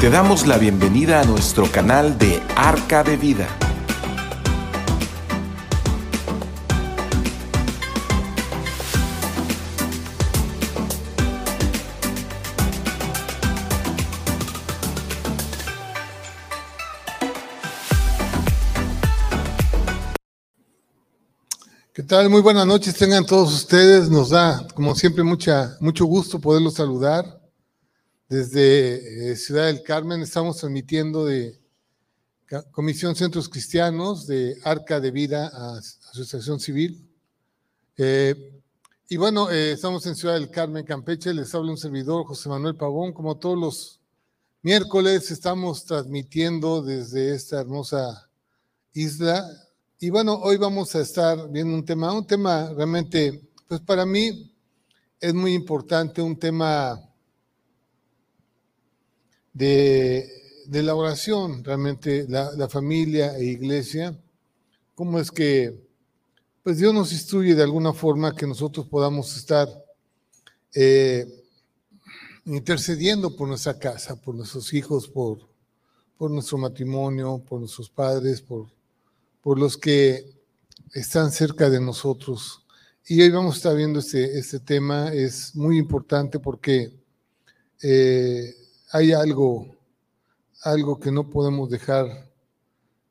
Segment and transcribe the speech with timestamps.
[0.00, 3.46] Te damos la bienvenida a nuestro canal de Arca de Vida.
[21.92, 22.30] ¿Qué tal?
[22.30, 24.08] Muy buenas noches, tengan todos ustedes.
[24.08, 27.39] Nos da, como siempre, mucha, mucho gusto poderlos saludar.
[28.30, 31.58] Desde eh, Ciudad del Carmen estamos transmitiendo de
[32.70, 35.78] Comisión Centros Cristianos, de Arca de Vida a
[36.12, 37.10] Asociación Civil.
[37.96, 38.62] Eh,
[39.08, 41.34] y bueno, eh, estamos en Ciudad del Carmen, Campeche.
[41.34, 43.12] Les habla un servidor, José Manuel Pavón.
[43.12, 44.00] Como todos los
[44.62, 48.30] miércoles, estamos transmitiendo desde esta hermosa
[48.92, 49.44] isla.
[49.98, 54.54] Y bueno, hoy vamos a estar viendo un tema, un tema realmente, pues para mí
[55.18, 57.09] es muy importante, un tema
[59.52, 60.28] de,
[60.70, 64.16] la oración, realmente la, la, familia e iglesia,
[64.94, 65.90] cómo es que
[66.62, 69.68] pues Dios nos instruye de alguna forma que nosotros podamos estar
[70.74, 71.26] eh,
[72.44, 75.38] intercediendo por nuestra casa, por nuestros hijos, por,
[76.18, 78.66] por nuestro matrimonio, por nuestros padres, por,
[79.40, 80.24] por los que
[80.92, 82.64] están cerca de nosotros.
[83.06, 86.92] Y hoy vamos a estar viendo este, este tema, es muy importante porque
[87.82, 88.54] eh,
[88.92, 89.76] hay algo,
[90.62, 92.28] algo que no podemos dejar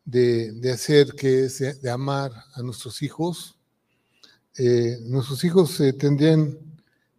[0.03, 3.55] de, de hacer, que es de, amar a nuestros hijos.
[4.58, 6.58] Eh, nuestros hijos eh, tendrían,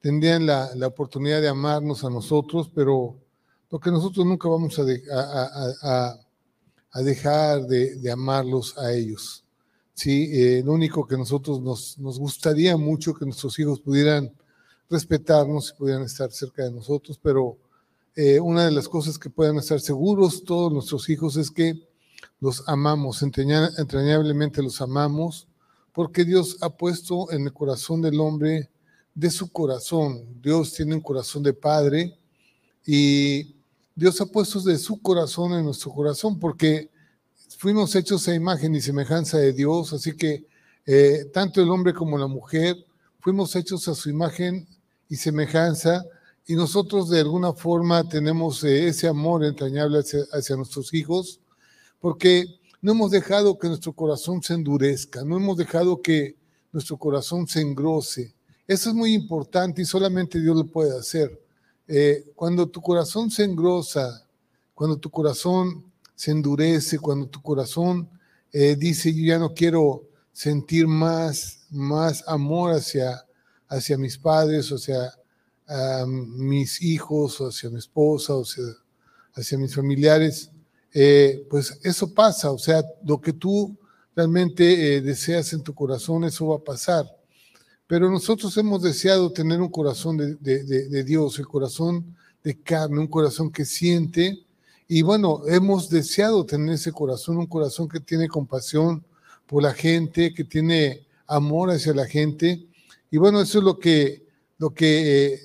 [0.01, 3.17] tendrían la, la, oportunidad de amarnos a nosotros, pero
[3.71, 6.17] lo que nosotros nunca vamos a, de, a,
[7.03, 9.45] dejar de, de, amarlos a ellos.
[9.95, 14.33] Sí, eh, lo único que nosotros nos, nos gustaría mucho que nuestros hijos pudieran
[14.89, 17.57] respetarnos y pudieran estar cerca de nosotros, pero
[18.17, 21.89] eh, una de las cosas que pueden estar seguros todos nuestros hijos es que
[22.41, 25.47] los amamos, entrañablemente los amamos,
[25.93, 28.71] porque Dios ha puesto en el corazón del hombre
[29.15, 30.25] de su corazón.
[30.41, 32.19] Dios tiene un corazón de padre
[32.87, 33.55] y
[33.95, 36.91] Dios ha puesto de su corazón en nuestro corazón, porque
[37.59, 40.47] fuimos hechos a imagen y semejanza de Dios, así que
[40.87, 42.77] eh, tanto el hombre como la mujer
[43.21, 44.67] fuimos hechos a su imagen
[45.09, 46.03] y semejanza
[46.51, 51.39] y nosotros de alguna forma tenemos eh, ese amor entrañable hacia, hacia, nuestros hijos,
[52.01, 52.45] porque
[52.83, 56.35] no hemos dejado que nuestro corazón se endurezca, no hemos dejado que
[56.73, 58.35] nuestro corazón se engrose.
[58.67, 61.41] Eso es muy importante y solamente Dios lo puede hacer.
[61.87, 64.27] Eh, cuando tu corazón se engrosa,
[64.75, 65.85] cuando tu corazón
[66.17, 68.11] se endurece, cuando tu corazón
[68.53, 73.25] eh, dice, yo ya no quiero sentir más, más amor hacia,
[73.69, 75.13] hacia mis padres, o sea,
[75.71, 78.65] a mis hijos, o hacia mi esposa, o sea,
[79.35, 80.51] hacia mis familiares,
[80.93, 83.77] eh, pues eso pasa, o sea, lo que tú
[84.15, 87.07] realmente eh, deseas en tu corazón, eso va a pasar.
[87.87, 92.61] Pero nosotros hemos deseado tener un corazón de, de, de, de Dios, el corazón de
[92.61, 94.45] carne, un corazón que siente,
[94.93, 99.05] y bueno, hemos deseado tener ese corazón, un corazón que tiene compasión
[99.47, 102.67] por la gente, que tiene amor hacia la gente.
[103.09, 104.25] Y bueno, eso es lo que,
[104.59, 105.41] lo que eh,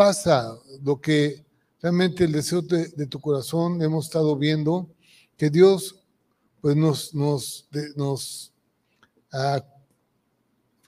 [0.00, 1.44] pasa, lo que
[1.82, 4.88] realmente el deseo de, tu corazón hemos estado viendo,
[5.36, 6.00] que Dios
[6.62, 8.50] pues nos, nos, de, nos
[9.34, 9.60] uh,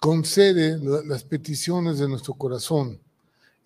[0.00, 2.98] concede las peticiones de nuestro corazón.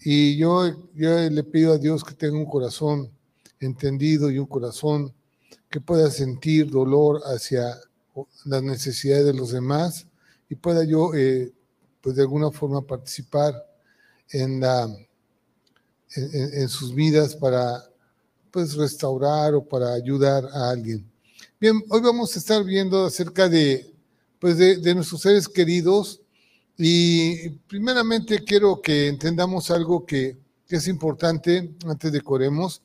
[0.00, 3.08] Y yo, yo le pido a Dios que tenga un corazón
[3.60, 5.14] entendido y un corazón
[5.70, 7.76] que pueda sentir dolor hacia
[8.46, 10.08] las necesidades de los demás
[10.48, 11.52] y pueda yo, eh,
[12.00, 13.54] pues de alguna forma, participar
[14.32, 14.88] en la
[16.14, 17.84] en, en, sus vidas para
[18.50, 21.04] pues restaurar o para ayudar a alguien.
[21.60, 23.92] Bien, hoy vamos a estar viendo acerca de
[24.38, 26.20] pues de, de nuestros seres queridos
[26.78, 30.36] y primeramente quiero que entendamos algo que,
[30.68, 32.82] que es importante antes de coremos,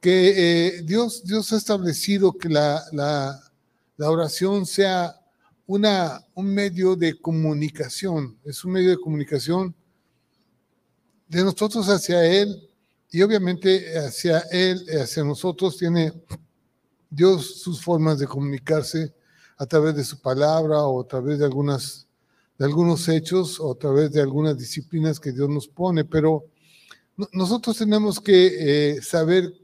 [0.00, 3.40] que eh, Dios, Dios ha establecido que la, la,
[3.96, 5.16] la oración sea
[5.66, 9.74] una, un medio de comunicación, es un medio de comunicación
[11.28, 12.68] de nosotros hacia Él
[13.10, 16.12] y obviamente hacia Él, hacia nosotros tiene
[17.10, 19.14] Dios sus formas de comunicarse
[19.56, 22.08] a través de su palabra o a través de algunas
[22.58, 26.44] de algunos hechos o a través de algunas disciplinas que Dios nos pone, pero
[27.32, 29.54] nosotros tenemos que eh, saber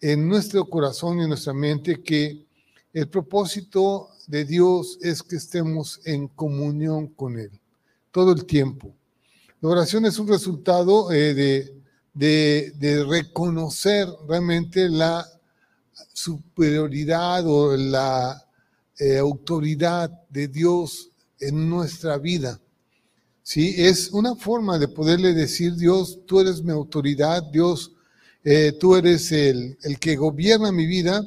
[0.00, 2.46] en nuestro corazón y en nuestra mente que
[2.92, 7.60] el propósito de Dios es que estemos en comunión con Él
[8.12, 8.94] todo el tiempo.
[9.60, 11.72] La oración es un resultado eh,
[12.14, 15.26] de, reconocer realmente la
[16.12, 18.40] superioridad o la
[19.00, 21.10] eh, autoridad de Dios
[21.40, 22.60] en nuestra vida.
[23.42, 23.74] ¿Sí?
[23.76, 27.92] Es una forma de poderle decir, Dios, tú eres mi autoridad, Dios,
[28.44, 31.24] eh, tú eres el, que gobierna mi vida.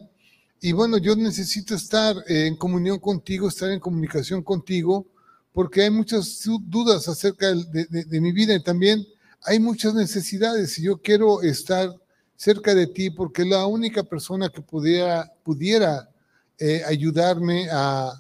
[0.61, 5.05] Y bueno, yo necesito estar en comunión contigo, estar en comunicación contigo,
[5.53, 9.06] porque hay muchas dudas acerca de, mi vida y también
[9.44, 11.94] hay muchas necesidades y yo quiero estar
[12.36, 16.09] cerca de ti porque la única persona que pudiera, pudiera
[16.57, 18.13] eh, ayudarme a,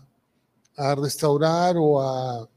[0.97, 2.49] restaurar o a,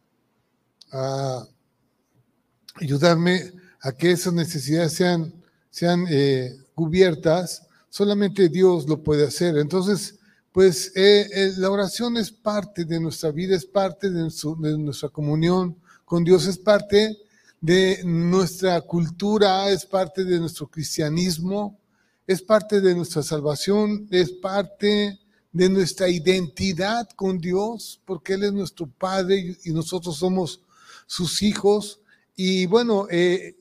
[2.76, 5.34] ayudarme a que esas necesidades sean,
[5.68, 9.58] sean eh, cubiertas, solamente Dios lo puede hacer.
[9.58, 10.18] Entonces,
[10.54, 14.30] pues eh, la oración es parte de nuestra vida, es parte de,
[14.78, 17.18] nuestra comunión con Dios, es parte
[17.60, 21.76] de nuestra cultura, es parte de nuestro cristianismo,
[22.24, 25.18] es parte de nuestra salvación, es parte
[25.50, 30.60] de nuestra identidad con Dios, porque Él es nuestro Padre y nosotros somos
[31.08, 31.98] sus hijos.
[32.36, 33.56] Y bueno, eh,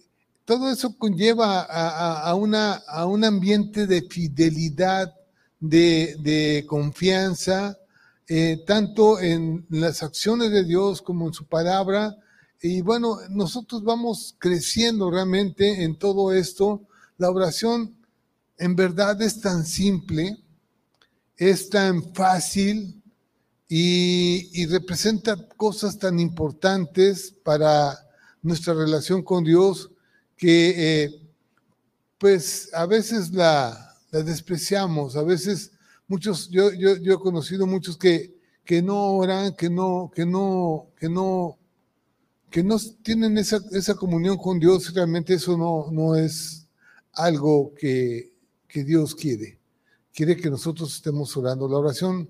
[0.45, 5.11] todo eso conlleva a un ambiente de fidelidad,
[5.63, 7.77] de, confianza,
[8.27, 12.17] eh, tanto en las acciones de Dios como en su palabra,
[12.61, 16.81] y bueno, nosotros vamos creciendo realmente en todo esto.
[17.17, 17.95] La oración
[18.57, 20.37] en verdad es tan simple,
[21.35, 23.01] es tan fácil
[23.67, 27.99] y, representa cosas tan importantes para
[28.41, 29.91] nuestra relación con Dios
[30.37, 31.21] que eh,
[32.17, 35.71] pues a veces la, despreciamos, a veces
[36.07, 41.09] muchos, yo, yo, he conocido muchos que, que no oran, que no, que no, que
[41.09, 41.57] no
[42.53, 46.67] que no tienen esa, esa comunión con Dios, realmente eso no, no es
[47.11, 48.31] algo que,
[48.67, 49.57] que Dios quiere.
[50.13, 51.67] Quiere que nosotros estemos orando.
[51.67, 52.29] La oración,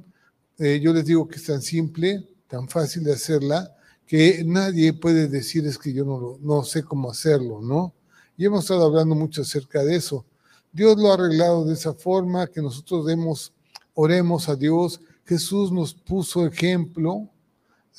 [0.60, 3.76] eh, yo les digo que es tan simple, tan fácil de hacerla,
[4.08, 7.94] que nadie puede decir es que yo no, no sé cómo hacerlo, ¿no?
[8.38, 10.26] Y hemos estado hablando mucho acerca de eso.
[10.74, 13.54] Dios lo ha arreglado de esa forma, que nosotros demos,
[13.94, 15.00] oremos a Dios.
[15.24, 17.30] Jesús nos puso ejemplo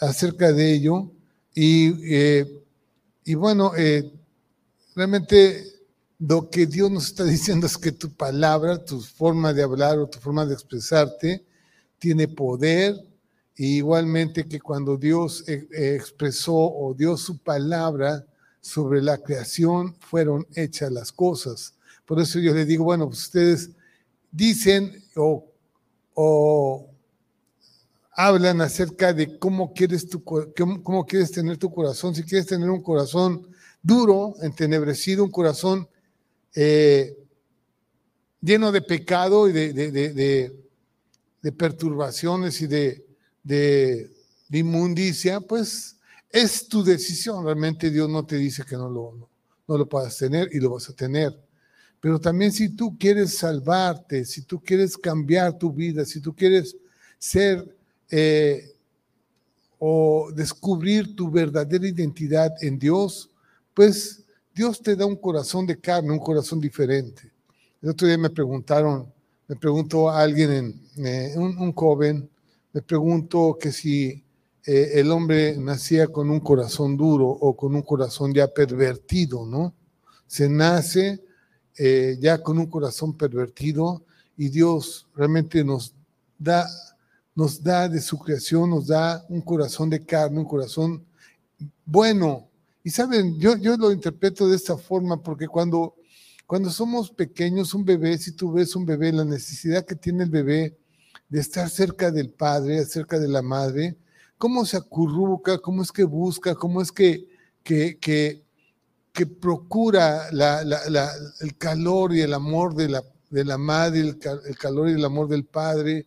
[0.00, 1.08] acerca de ello
[1.54, 2.62] y, eh,
[3.24, 4.12] y bueno, eh,
[4.96, 5.64] realmente
[6.18, 10.08] lo que Dios nos está diciendo es que tu palabra, tu forma de hablar o
[10.08, 11.44] tu forma de expresarte
[11.98, 12.96] tiene poder.
[13.56, 18.26] Igualmente que cuando Dios eh, expresó o dio su palabra
[18.60, 21.74] sobre la creación, fueron hechas las cosas.
[22.06, 23.70] Por eso yo le digo, bueno, pues ustedes
[24.30, 25.46] dicen o,
[26.14, 26.90] o
[28.12, 32.82] hablan acerca de cómo quieres, tu, cómo quieres tener tu corazón, si quieres tener un
[32.82, 33.48] corazón
[33.82, 35.88] duro, entenebrecido, un corazón
[36.54, 37.16] eh,
[38.40, 40.52] lleno de pecado y de,
[41.56, 44.10] perturbaciones y de,
[44.50, 45.96] inmundicia, pues
[46.30, 47.44] es tu decisión.
[47.44, 49.28] Realmente Dios no te dice que no lo,
[49.66, 51.43] no lo puedas tener y lo vas a tener.
[52.04, 56.76] Pero también si tú quieres salvarte, si tú quieres cambiar tu vida, si tú quieres
[57.18, 57.66] ser
[58.10, 58.74] eh,
[59.78, 63.30] o descubrir tu verdadera identidad en Dios,
[63.72, 64.22] pues
[64.54, 67.32] Dios te da un corazón de carne, un corazón diferente.
[67.80, 69.10] El otro día me preguntaron,
[69.48, 70.52] me preguntó alguien,
[70.98, 72.28] en, eh, un, joven,
[72.74, 74.22] me preguntó que si
[74.66, 79.72] eh, el hombre nacía con un corazón duro o con un corazón ya pervertido, ¿no?
[80.26, 81.24] Se nace
[81.76, 84.04] ya con un corazón pervertido
[84.36, 85.94] y Dios realmente nos
[86.38, 86.66] da
[87.34, 91.04] nos da de su creación, nos da un corazón de carne, un corazón
[91.84, 92.48] bueno.
[92.82, 95.96] Y saben, yo, yo lo interpreto de esta forma porque cuando,
[96.46, 100.30] cuando somos pequeños, un bebé, si tú ves un bebé, la necesidad que tiene el
[100.30, 100.76] bebé
[101.28, 103.96] de estar cerca del padre, cerca de la madre,
[104.38, 107.26] cómo se acurruca, cómo es que busca, cómo es que,
[107.64, 108.43] que,
[109.40, 114.18] procura el calor y el amor de la, de la madre, el,
[114.56, 116.06] calor y el amor del padre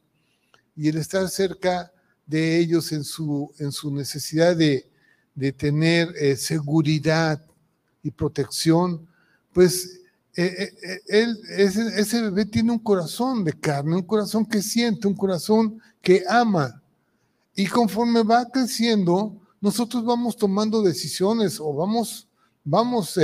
[0.75, 1.91] y el estar cerca
[2.25, 4.89] de ellos en su, en su necesidad de,
[5.55, 7.41] tener eh, seguridad
[8.01, 9.07] y protección,
[9.53, 10.01] pues
[10.35, 15.15] eh, eh, él, ese, bebé tiene un corazón de carne, un corazón que siente, un
[15.15, 16.81] corazón que ama.
[17.55, 22.26] Y conforme va creciendo, nosotros vamos tomando decisiones o vamos,
[22.69, 23.17] vamos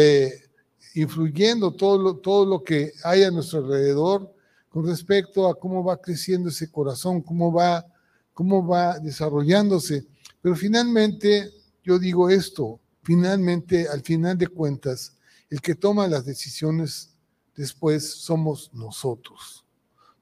[0.95, 4.33] influyendo todo lo, todo lo que hay a nuestro alrededor
[4.69, 7.85] con respecto a cómo va creciendo ese corazón, cómo va,
[8.33, 10.07] cómo va desarrollándose.
[10.41, 11.51] Pero finalmente,
[11.83, 15.17] yo digo esto, finalmente, al final de cuentas,
[15.49, 17.13] el que toma las decisiones
[17.55, 19.65] después somos nosotros,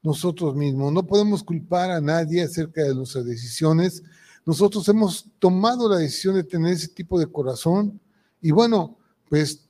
[0.02, 0.92] nosotros mismos.
[0.92, 4.02] No podemos culpar a nadie acerca de nuestras decisiones.
[4.44, 8.00] Nosotros hemos tomado la decisión de tener ese tipo de corazón
[8.40, 8.98] y bueno,
[9.32, 9.64] pues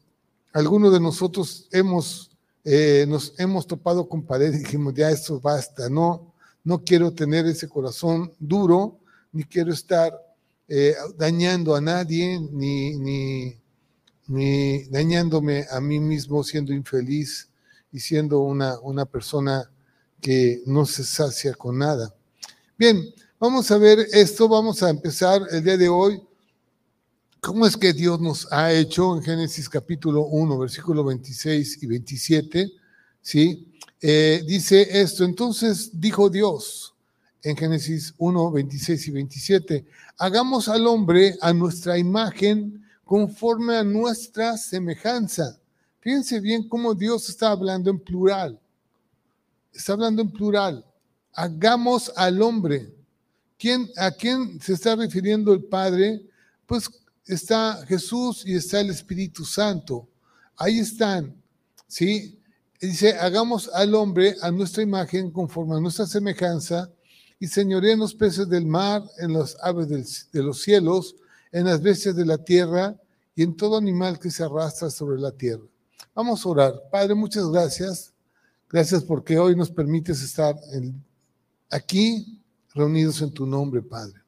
[0.52, 2.32] algunos de nosotros hemos,
[2.64, 7.46] eh, nos hemos topado con pared y dijimos, ya esto basta, no, no quiero tener
[7.46, 8.98] ese corazón duro,
[9.30, 10.12] ni quiero estar
[10.66, 13.56] eh, dañando a nadie, ni, ni,
[14.26, 17.48] ni dañándome a mí mismo siendo infeliz
[17.92, 19.70] y siendo una, una persona
[20.20, 22.12] que no se sacia con nada.
[22.76, 23.00] Bien,
[23.38, 26.20] vamos a ver esto, vamos a empezar el día de hoy.
[27.42, 32.72] ¿Cómo es que Dios nos ha hecho en Génesis capítulo 1, versículo 26 y 27?
[33.20, 33.68] ¿Sí?
[34.00, 36.94] Eh, dice esto, entonces dijo Dios
[37.42, 39.86] en Génesis 1, 26 y 27,
[40.18, 45.58] hagamos al hombre a nuestra imagen conforme a nuestra semejanza
[45.98, 48.60] Fíjense bien cómo Dios está hablando en plural.
[49.72, 50.84] Está hablando en plural.
[51.32, 52.92] Hagamos al hombre.
[53.56, 56.20] ¿Quién, ¿A quién se está refiriendo el Padre?
[56.66, 56.90] Pues
[57.26, 60.08] está Jesús y está el Espíritu Santo.
[60.56, 61.34] Ahí están.
[61.86, 62.38] ¿Sí?
[62.80, 66.90] Dice, hagamos al hombre a nuestra imagen conforme a nuestra semejanza
[67.38, 69.88] y señoré en los peces del mar, en las aves
[70.32, 71.16] de los cielos,
[71.52, 72.96] en las bestias de la tierra
[73.34, 75.64] y en todo animal que se arrastra sobre la tierra.
[76.14, 76.74] Vamos a orar.
[76.90, 78.12] Padre, muchas gracias.
[78.68, 80.56] Gracias porque hoy nos permites estar
[81.70, 82.40] aquí
[82.74, 84.21] reunidos en tu nombre, Padre.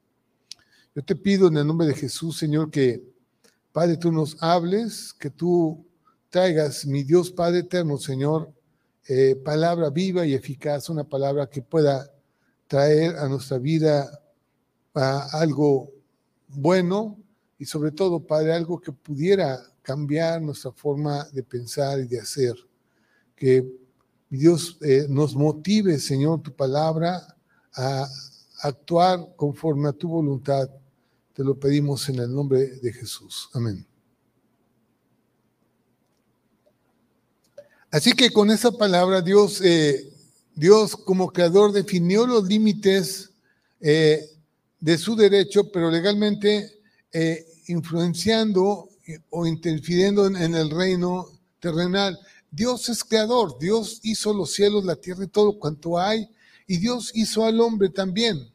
[0.95, 3.03] Yo te pido en el nombre de Jesús, Señor, que,
[3.73, 5.85] Padre, tú nos hables, que tú
[6.31, 8.53] traigas, mi Dios Padre eterno, Señor,
[9.09, 12.09] eh, palabra viva y eficaz, una palabra que pueda
[12.69, 14.09] traer a nuestra vida
[14.95, 15.91] algo
[16.49, 17.19] bueno
[17.59, 22.55] y sobre todo, Padre, algo que pudiera cambiar nuestra forma de pensar y de hacer.
[23.35, 23.69] Que
[24.31, 27.37] Dios eh, nos motive, Señor, tu palabra
[27.75, 28.07] a
[28.63, 30.71] actuar conforme a tu voluntad.
[31.35, 33.51] Te lo pedimos en el nombre de Jesús.
[33.53, 33.85] Amén.
[37.91, 40.13] Así que con esa palabra Dios, eh,
[40.55, 43.31] Dios como creador definió los límites
[43.81, 44.31] eh,
[44.81, 46.71] de su derecho, pero legalmente
[47.69, 48.89] influenciando
[49.31, 51.29] o interfiriendo en, el reino
[51.61, 52.19] terrenal.
[52.51, 56.29] Dios es creador, Dios hizo los cielos, la tierra y todo cuanto hay,
[56.67, 58.54] y Dios hizo al hombre también.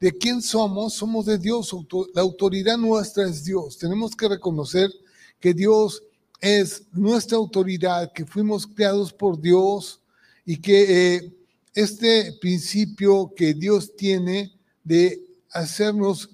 [0.00, 0.94] ¿De quién somos?
[0.94, 1.76] Somos de Dios,
[2.14, 3.76] la autoridad nuestra es Dios.
[3.76, 4.90] Tenemos que reconocer
[5.38, 6.02] que Dios
[6.40, 10.00] es nuestra autoridad, que fuimos creados por Dios
[10.46, 11.34] y que eh,
[11.74, 14.50] este principio que Dios tiene
[14.82, 16.30] de hacernos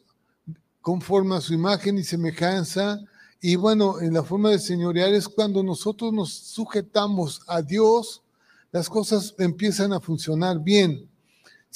[0.81, 3.01] conforme a su imagen y semejanza,
[3.41, 8.23] y bueno, en la forma de señorear es cuando nosotros nos sujetamos a Dios,
[8.71, 11.09] las cosas empiezan a funcionar bien.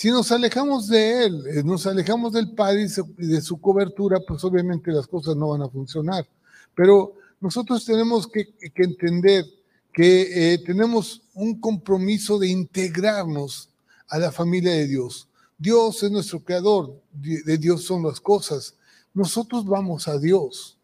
[0.01, 2.87] Si nos alejamos de Él, eh, nos alejamos del Padre
[3.19, 6.27] y de su cobertura, pues obviamente las cosas no van a funcionar.
[6.75, 9.45] Pero nosotros tenemos que, entender
[9.93, 13.69] que eh, tenemos un compromiso de integrarnos
[14.09, 15.29] a la familia de Dios.
[15.59, 18.75] Dios es nuestro creador, de Dios son las cosas.
[19.13, 20.79] Nosotros vamos a Dios.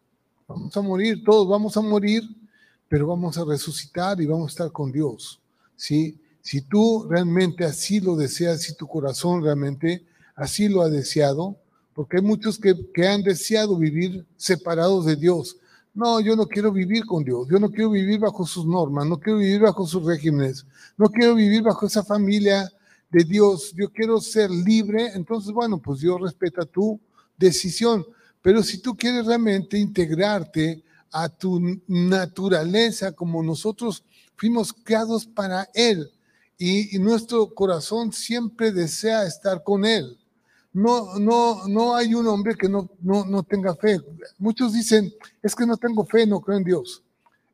[0.47, 2.23] Vamos a morir, todos vamos a morir,
[2.87, 5.41] pero vamos a resucitar y vamos a estar con Dios.
[5.75, 6.19] ¿sí?
[6.47, 11.57] Si tú realmente así lo deseas, si tu corazón realmente así lo ha deseado,
[11.93, 15.57] porque hay muchos que, que han deseado vivir separados de Dios.
[15.93, 19.19] No, yo no quiero vivir con Dios, yo no quiero vivir bajo sus normas, no
[19.19, 20.65] quiero vivir bajo sus regímenes,
[20.97, 22.71] no quiero vivir bajo esa familia
[23.11, 27.01] de Dios, yo quiero ser libre, entonces bueno, pues Dios respeta tu
[27.37, 28.07] decisión,
[28.41, 34.05] pero si tú quieres realmente integrarte a tu naturaleza como nosotros
[34.37, 36.09] fuimos creados para Él
[36.59, 40.19] y, nuestro corazón siempre desea estar con Él.
[40.73, 43.99] No, no, no hay un hombre que no, no, no tenga fe.
[44.39, 47.03] Muchos dicen, es que no tengo fe, no creo en Dios.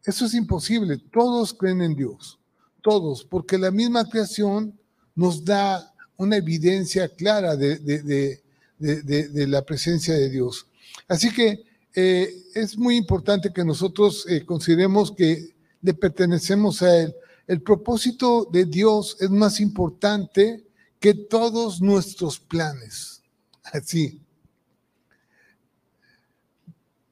[0.05, 0.99] Eso es imposible.
[1.13, 2.39] Todos creen en Dios.
[2.83, 4.77] Todos, porque la misma creación
[5.15, 8.43] nos da una evidencia clara de, de,
[8.79, 10.67] de, de la presencia de Dios.
[11.07, 17.15] Así que eh, es muy importante que nosotros eh, consideremos que le pertenecemos a Él.
[17.47, 20.65] El propósito de Dios es más importante
[21.01, 23.23] que todos nuestros planes.
[23.65, 24.21] Así.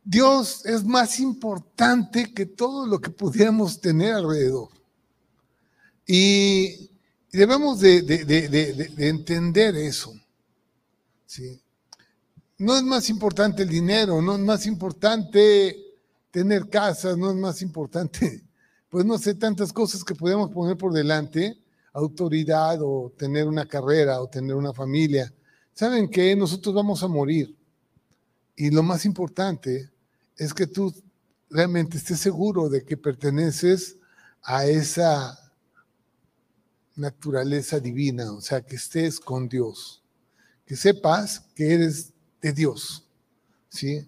[0.05, 4.71] Dios es más importante que todo lo que pudiéramos tener alrededor.
[6.07, 6.91] Y
[7.31, 10.13] debemos de, de entender eso.
[12.59, 15.77] no es más importante el dinero, no es más importante
[16.33, 18.50] tener casas, no es más importante
[18.91, 21.57] pues no sé, tantas cosas que podemos poner por delante,
[21.93, 25.33] autoridad o tener una carrera o tener una familia.
[25.73, 27.57] ¿Saben que nosotros vamos a morir?
[28.57, 29.91] Y lo más importante
[30.37, 30.93] es que tú
[31.49, 33.97] realmente estés seguro de que perteneces
[34.43, 35.39] a esa
[36.97, 40.03] naturaleza divina, o sea, que estés con Dios,
[40.67, 43.07] que sepas que eres de Dios,
[43.69, 44.07] ¿sí?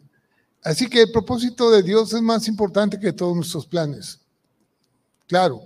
[0.63, 4.22] Así que el propósito de Dios es más importante que todos nuestros planes.
[5.27, 5.63] Claro,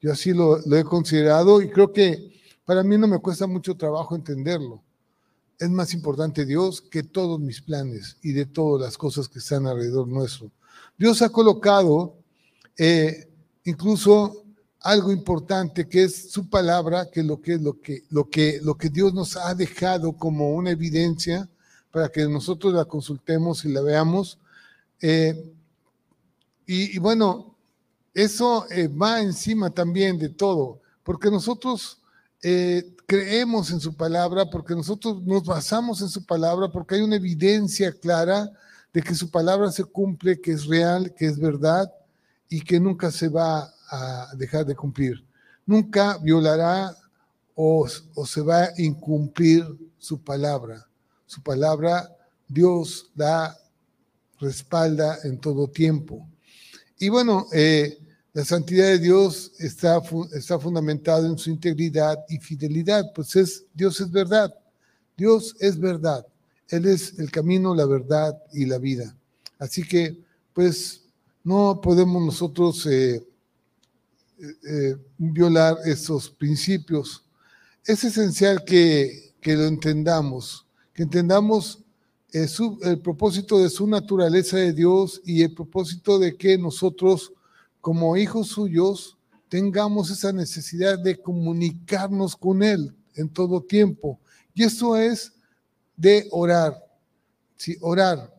[0.00, 2.32] yo así lo, he considerado y creo que
[2.64, 4.82] para mí no me cuesta mucho trabajo entenderlo.
[5.58, 9.66] Es más importante Dios que todos mis planes y de todas las cosas que están
[9.66, 10.50] alrededor nuestro.
[10.98, 12.16] Dios ha colocado
[12.76, 13.28] eh,
[13.64, 14.44] incluso
[14.80, 18.88] algo importante que es su palabra, que lo que, lo que, lo que, lo que
[18.88, 21.48] Dios nos ha dejado como una evidencia
[21.92, 24.38] para que nosotros la consultemos y la veamos.
[25.00, 25.54] Eh,
[26.66, 27.51] y, bueno,
[28.14, 31.98] eso eh, va encima también de todo, porque nosotros
[33.06, 37.92] creemos en su palabra, porque nosotros nos basamos en su palabra, porque hay una evidencia
[37.92, 38.50] clara
[38.92, 41.92] de que su palabra se cumple, que es real, que es verdad
[42.48, 45.24] y que nunca se va a dejar de cumplir.
[45.64, 46.94] Nunca violará
[47.54, 49.64] o, se va a incumplir
[49.98, 50.86] su palabra.
[51.26, 52.14] Su palabra
[52.48, 53.56] Dios da
[54.38, 56.28] respalda en todo tiempo.
[56.98, 57.98] Y bueno, eh,
[58.32, 60.00] la santidad de Dios está,
[60.34, 64.54] está fundamentada en su integridad y fidelidad, pues es, Dios es verdad.
[65.16, 66.26] Dios es verdad.
[66.68, 69.14] Él es el camino, la verdad y la vida.
[69.58, 70.16] Así que,
[70.54, 71.02] pues,
[71.44, 73.16] no podemos nosotros eh,
[74.40, 77.24] eh, eh, violar esos principios.
[77.84, 81.80] Es esencial que, lo entendamos, que entendamos
[82.32, 87.32] el propósito de su naturaleza de Dios y el propósito de que nosotros,
[87.82, 89.18] como hijos suyos,
[89.48, 94.18] tengamos esa necesidad de comunicarnos con Él en todo tiempo.
[94.54, 95.32] Y eso es
[95.96, 96.80] de orar.
[97.56, 98.32] Sí, orar.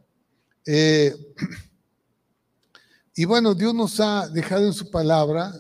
[0.66, 1.14] Eh,
[3.16, 5.54] y bueno, Dios nos ha dejado en su palabra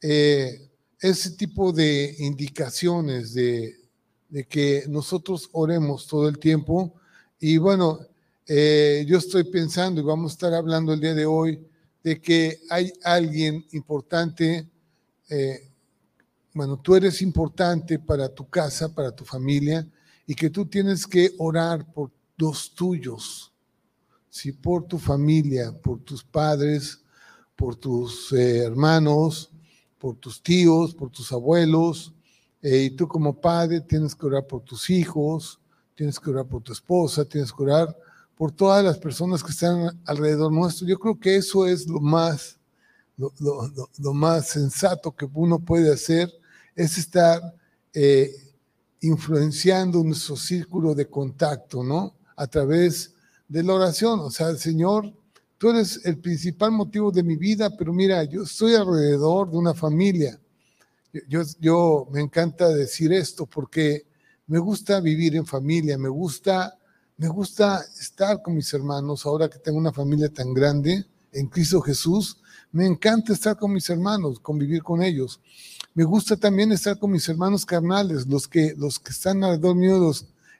[0.00, 0.66] eh,
[0.98, 3.76] ese tipo de indicaciones de,
[4.48, 6.94] que nosotros oremos todo el tiempo.
[7.38, 8.00] Y bueno,
[8.46, 11.68] eh, yo estoy pensando y vamos a estar hablando el día de hoy
[12.02, 14.68] de que hay alguien importante.
[16.54, 19.86] bueno, tú eres importante para tu casa, para tu familia,
[20.26, 23.52] y que tú tienes que orar por los tuyos,
[24.30, 24.52] ¿sí?
[24.52, 27.02] por tu familia, por tus padres,
[27.56, 29.50] por tus eh, hermanos,
[29.98, 32.14] por tus tíos, por tus abuelos.
[32.62, 35.58] Eh, y tú como padre tienes que orar por tus hijos,
[35.94, 37.96] tienes que orar por tu esposa, tienes que orar
[38.38, 40.86] por todas las personas que están alrededor nuestro.
[40.86, 42.56] Yo creo que eso es lo más,
[43.16, 43.32] lo,
[43.98, 46.32] lo, más sensato que uno puede hacer,
[46.76, 47.42] es estar
[47.92, 48.30] eh,
[49.00, 52.14] influenciando nuestro círculo de contacto, ¿no?
[52.36, 53.12] A través
[53.48, 54.20] de la oración.
[54.20, 55.12] O sea, Señor,
[55.58, 59.74] tú eres el principal motivo de mi vida, pero mira, yo estoy alrededor de una
[59.74, 60.38] familia.
[61.28, 64.06] Yo, yo me encanta decir esto porque
[64.46, 66.77] me gusta vivir en familia, me gusta,
[67.18, 71.80] me gusta estar con mis hermanos ahora que tengo una familia tan grande en Cristo
[71.80, 72.38] Jesús.
[72.70, 75.40] Me encanta estar con mis hermanos, convivir con ellos.
[75.94, 80.12] Me gusta también estar con mis hermanos carnales, los que, los que están alrededor mío,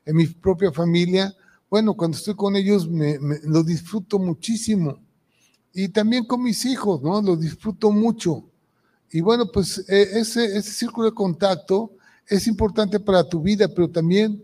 [0.05, 1.33] en mi propia familia.
[1.71, 4.99] Bueno, cuando estoy con ellos me, lo disfruto muchísimo.
[5.73, 7.23] Y también con mis hijos, ¿no?
[7.23, 8.43] Lo disfruto mucho.
[9.13, 11.93] Y bueno, pues e, ese, ese círculo de contacto
[12.27, 14.43] es importante para tu vida, pero también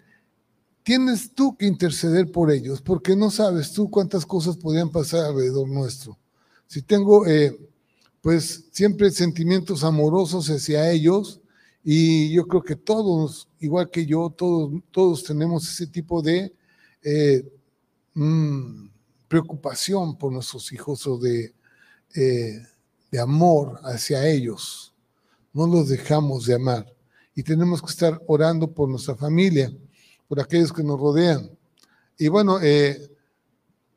[0.84, 5.68] tienes tú que interceder por ellos, porque no sabes tú cuántas cosas podrían pasar alrededor
[5.68, 6.16] nuestro.
[6.66, 7.58] Si tengo eh,
[8.20, 11.40] pues siempre sentimientos amorosos hacia ellos
[11.82, 16.54] y yo creo que todos, igual que yo, todos, todos tenemos ese tipo de
[17.02, 17.50] eh,
[18.14, 18.88] mm,
[19.26, 21.54] preocupación por nuestros hijos o de,
[22.14, 22.62] eh,
[23.10, 24.94] de amor hacia ellos.
[25.52, 26.86] No los dejamos de amar
[27.34, 29.72] y tenemos que estar orando por nuestra familia,
[30.34, 31.48] por aquellos que nos rodean.
[32.18, 33.08] Y bueno, eh,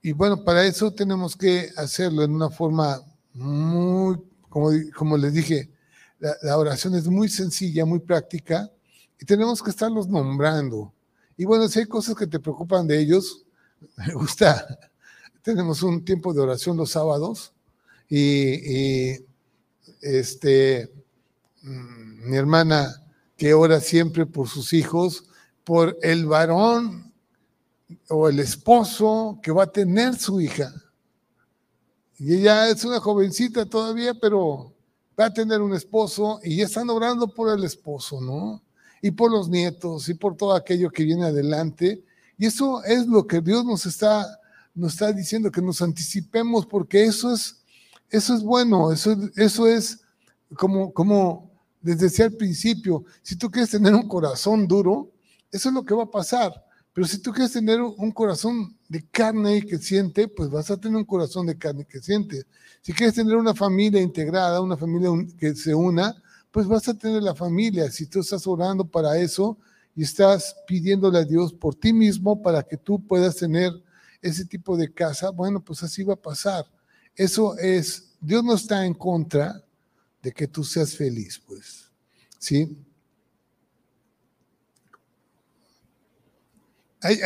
[0.03, 3.01] y bueno, para eso tenemos que hacerlo en una forma
[3.33, 5.71] muy, como, como les dije,
[6.19, 8.71] la, oración es muy sencilla, muy práctica
[9.19, 10.93] y tenemos que estarlos nombrando.
[11.37, 13.43] Y bueno, si hay cosas que te preocupan de ellos,
[13.97, 14.77] me gusta,
[15.41, 17.51] tenemos un tiempo de oración los sábados
[18.07, 19.25] y,
[20.01, 20.87] este,
[21.63, 22.93] mm, mi hermana
[23.35, 25.23] que ora siempre por sus hijos,
[25.67, 27.11] por el varón
[28.07, 30.73] o el esposo que va a tener su hija.
[32.17, 34.73] Y ella es una jovencita todavía, pero
[35.19, 38.63] va a tener un esposo y ya están orando por el esposo, ¿no?
[39.01, 42.01] Y por los nietos y por todo aquello que viene adelante.
[42.37, 44.25] Y eso es lo que Dios nos está,
[44.73, 47.57] nos está diciendo, que nos anticipemos, porque eso es,
[48.09, 49.99] eso es bueno, eso, eso es
[50.55, 51.51] como, como
[51.81, 55.11] les decía al principio, si tú quieres tener un corazón duro,
[55.51, 56.53] eso es lo que va a pasar.
[56.93, 60.77] Pero si tú quieres tener un corazón de carne y que siente, pues vas a
[60.77, 62.45] tener un corazón de carne que siente.
[62.81, 66.15] Si quieres tener una familia integrada, una familia que se una,
[66.49, 67.91] pues vas a tener la familia.
[67.91, 69.59] Si tú estás orando para eso
[69.95, 73.71] y estás pidiéndole a Dios por ti mismo para que tú puedas tener
[74.19, 76.65] ese tipo de casa, bueno, pues así va a pasar.
[77.15, 79.63] Eso es, Dios no está en contra
[80.23, 81.91] de que tú seas feliz, pues.
[82.39, 82.75] ¿Sí?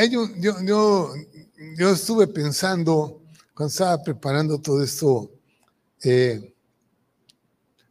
[0.10, 1.14] Yo,
[1.78, 3.22] yo, estuve pensando,
[3.54, 5.32] cuando estaba preparando todo esto,
[6.04, 6.54] eh,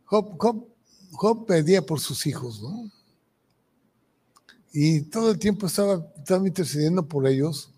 [0.05, 2.91] Job, pedía por sus hijos, ¿no?
[4.73, 7.71] Y todo el tiempo estaba, estaba intercediendo por ellos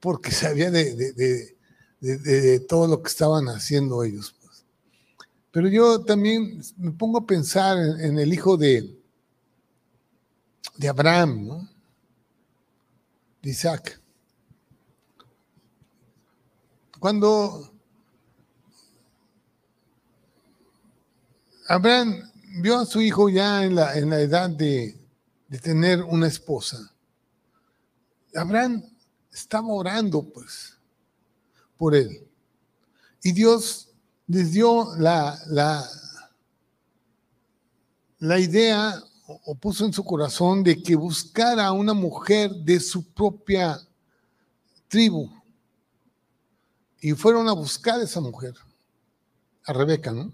[0.00, 1.56] porque sabía de,
[2.68, 4.34] todo lo que estaban haciendo ellos.
[4.40, 4.64] Pues.
[5.50, 8.98] Pero yo también me pongo a pensar en, en el hijo de,
[10.76, 11.71] de Abraham, ¿no?
[13.42, 14.00] Isaac.
[17.00, 17.72] Cuando
[21.68, 24.96] Abraham vio a su hijo ya en la, en la edad de,
[25.48, 26.94] de tener una esposa,
[28.34, 28.84] Abraham
[29.32, 30.78] estaba orando pues
[31.76, 32.28] por él.
[33.22, 33.88] Y Dios
[34.26, 35.88] les dio la, la,
[38.18, 39.02] la idea
[39.44, 43.80] o puso en su corazón de que buscara a una mujer de su propia
[44.88, 45.30] tribu.
[47.00, 48.54] Y fueron a buscar a esa mujer,
[49.64, 50.32] a Rebeca, ¿no?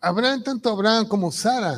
[0.00, 1.76] Abraham, tanto Abraham como Sara,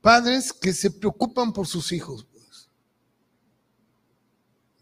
[0.00, 2.68] padres que se preocupan por sus hijos, pues,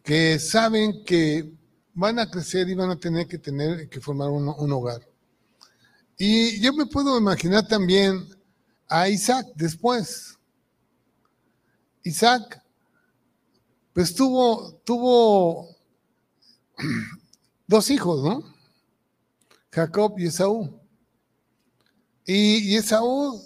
[0.03, 1.53] que saben que
[1.95, 5.08] van a crecer y van a tener que tener que formar un hogar.
[6.21, 8.29] Y yo me puedo imaginar también
[8.89, 10.37] a Isaac después.
[12.03, 12.61] Isaac,
[13.93, 15.69] pues tuvo, tuvo
[17.69, 18.53] dos hijos, ¿no?
[19.71, 20.81] Jacob y Esaú.
[22.27, 23.41] Y, Esaú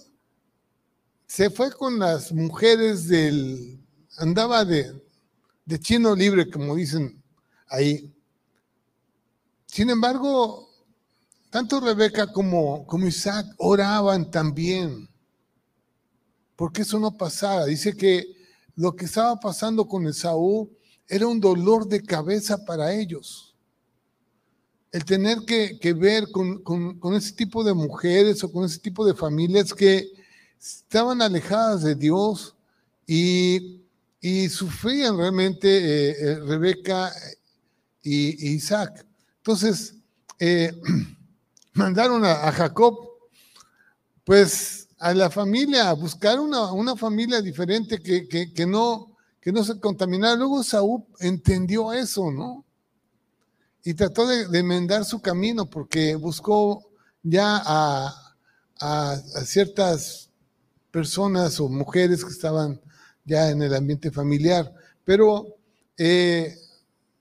[1.27, 3.85] se fue con las mujeres del,
[4.17, 4.99] andaba de,
[5.67, 7.23] de chino libre, como dicen
[7.69, 8.11] ahí.
[9.67, 10.72] Sin embargo,
[11.53, 15.07] tanto Rebeca como, como Isaac oraban también,
[16.57, 17.67] porque eso no pasaba.
[17.67, 18.25] Dice que
[18.75, 20.71] lo que estaba pasando con Esaú
[21.07, 23.55] era un dolor de cabeza para ellos.
[24.93, 29.75] El tener que, ver con, ese tipo de mujeres o con ese tipo de familias
[29.75, 30.09] que
[30.59, 32.57] estaban alejadas de Dios
[33.07, 33.79] y,
[34.49, 37.13] sufrían realmente eh, eh, Rebeca
[38.03, 39.05] y, Isaac.
[39.37, 39.97] Entonces,
[40.39, 40.73] eh,
[41.75, 42.99] mandaron a, Jacob,
[44.25, 50.37] pues a la familia, a buscar una, familia diferente que, no, que no se contaminara.
[50.37, 52.65] Luego Saúl entendió eso, ¿no?
[53.85, 56.89] Y trató de, enmendar su camino porque buscó
[57.23, 58.19] ya a,
[59.45, 60.31] ciertas
[60.91, 62.81] personas o mujeres que estaban
[63.25, 64.73] ya en el ambiente familiar.
[65.05, 65.57] Pero
[65.97, 66.57] eh,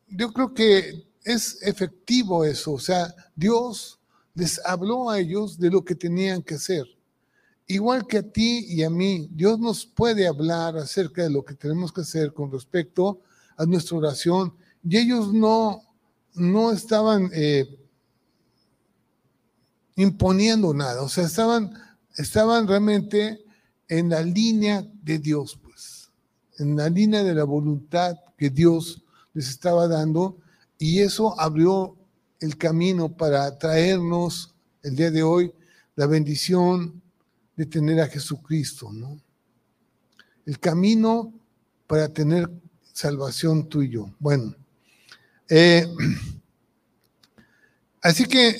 [0.08, 4.01] yo creo que es efectivo eso, o sea, Dios
[4.34, 6.86] les habló a ellos de lo que tenían que hacer.
[7.68, 11.54] Igual que a ti y a mí, Dios nos puede hablar acerca de lo que
[11.54, 13.22] tenemos que hacer con respecto
[13.58, 14.54] a nuestra oración.
[14.84, 15.82] Y ellos no,
[16.34, 17.66] no estaban eh,
[19.96, 21.74] imponiendo nada, o sea, estaban,
[22.18, 23.44] estaban realmente
[23.88, 26.12] en la línea de Dios, pues,
[26.58, 30.38] en la línea de la voluntad que Dios les estaba dando,
[30.78, 31.96] y eso abrió
[32.42, 35.54] el camino para traernos el día de hoy
[35.96, 37.02] la bendición
[37.56, 39.22] de tener a Jesucristo, ¿no?
[40.46, 41.32] El camino
[41.86, 42.50] para tener
[42.92, 44.12] salvación tú y yo.
[44.20, 44.56] Bueno,
[45.48, 45.88] eh,
[48.02, 48.60] así que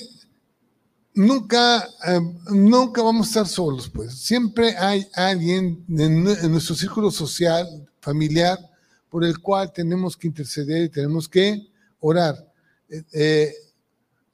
[1.14, 2.20] nunca, eh,
[2.52, 4.14] nunca vamos a estar solos, pues.
[4.14, 7.66] Siempre hay alguien en, nuestro círculo social,
[8.00, 8.58] familiar,
[9.10, 11.66] por el cual tenemos que interceder y tenemos que
[11.98, 12.36] orar.
[13.12, 13.52] Eh,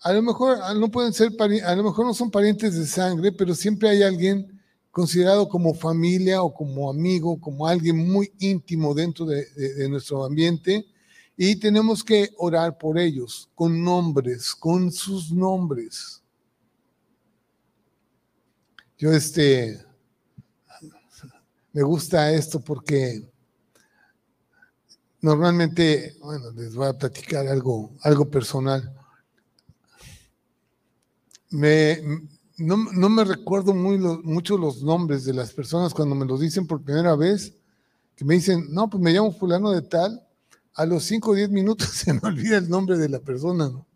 [0.00, 1.32] a lo mejor no pueden ser,
[1.64, 4.58] a lo mejor no son parientes de sangre, pero siempre hay alguien
[4.90, 10.86] considerado como familia o como amigo, como alguien muy íntimo dentro de, nuestro ambiente
[11.36, 16.22] y tenemos que orar por ellos con nombres, con sus nombres.
[18.98, 19.80] Yo este,
[21.72, 23.22] me gusta esto porque
[25.20, 28.97] normalmente, bueno, les voy a platicar algo, algo personal.
[31.50, 32.02] Me,
[32.58, 36.82] no, me recuerdo muy mucho los nombres de las personas cuando me los dicen por
[36.82, 37.54] primera vez,
[38.16, 40.26] que me dicen, no, pues me llamo fulano de tal,
[40.74, 43.86] a los 5 o 10 minutos se me olvida el nombre de la persona, ¿no?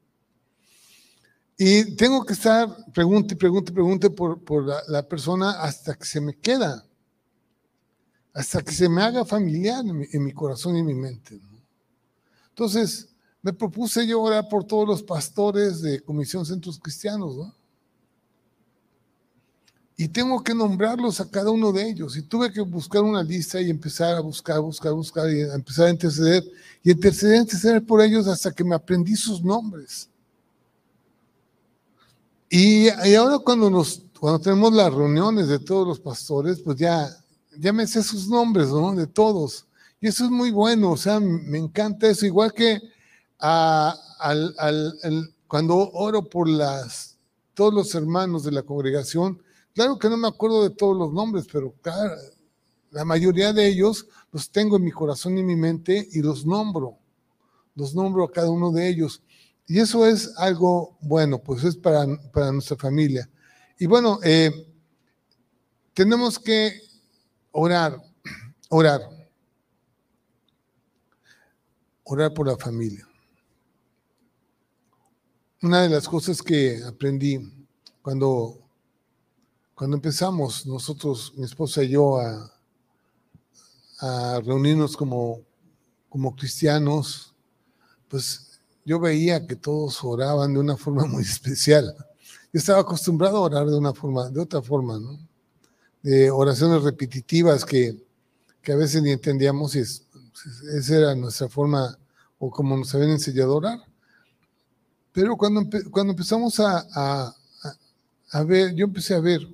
[1.65, 6.35] Y tengo que estar, pregunte, pregunte, pregunte por, por la, persona hasta que se me
[6.35, 6.85] queda,
[8.33, 11.41] hasta que se me haga familiar en mi, corazón y en mi mente.
[12.49, 13.12] Entonces,
[13.43, 17.55] me propuse yo orar por todos los pastores de Comisión Centros Cristianos, ¿no?
[19.97, 22.17] Y tengo que nombrarlos a cada uno de ellos.
[22.17, 25.91] Y tuve que buscar una lista y empezar a buscar, buscar, buscar y empezar a
[25.91, 26.45] interceder.
[26.83, 30.09] Y interceder, interceder por ellos hasta que me aprendí sus nombres.
[32.49, 37.09] Y, ahora cuando, nos, cuando tenemos las reuniones de todos los pastores, pues ya,
[37.59, 38.95] ya me sé sus nombres, ¿no?
[38.95, 39.67] De todos.
[40.01, 42.27] Y eso es muy bueno, o sea, me encanta eso.
[42.27, 42.81] Igual que
[43.43, 47.19] al, cuando oro por las,
[47.55, 49.43] todos los hermanos de la congregación,
[49.75, 51.75] claro que no me acuerdo de todos los nombres, pero
[52.91, 56.47] la mayoría de ellos los tengo en mi corazón y en mi mente y los
[56.47, 56.99] nombro.
[57.75, 59.23] Los nombro a cada uno de ellos.
[59.67, 62.07] Y eso es algo bueno, pues es para,
[62.53, 63.29] nuestra familia.
[63.79, 64.51] Y bueno, eh,
[65.95, 66.81] tenemos que
[67.51, 67.99] orar,
[68.69, 69.01] orar,
[72.05, 73.09] orar por la familia.
[75.63, 77.39] Una de las cosas que aprendí
[78.03, 78.59] cuando,
[79.77, 82.51] cuando empezamos nosotros, mi esposa y yo, a,
[84.45, 85.41] reunirnos como,
[86.09, 87.33] como cristianos,
[88.09, 91.95] pues yo veía que todos oraban de una forma muy especial.
[92.53, 95.17] Yo estaba acostumbrado a orar de una forma, de otra forma, ¿no?
[96.03, 98.05] De oraciones repetitivas que,
[98.67, 101.97] a veces ni entendíamos si esa era nuestra forma
[102.41, 103.92] o como nos habían enseñado a orar.
[105.13, 107.35] Pero cuando, cuando empezamos a,
[108.31, 109.47] a ver, yo empecé a ver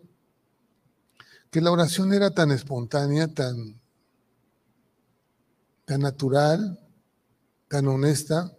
[1.51, 3.81] que la oración era tan espontánea, tan,
[5.85, 6.79] tan natural,
[7.68, 8.53] tan honesta,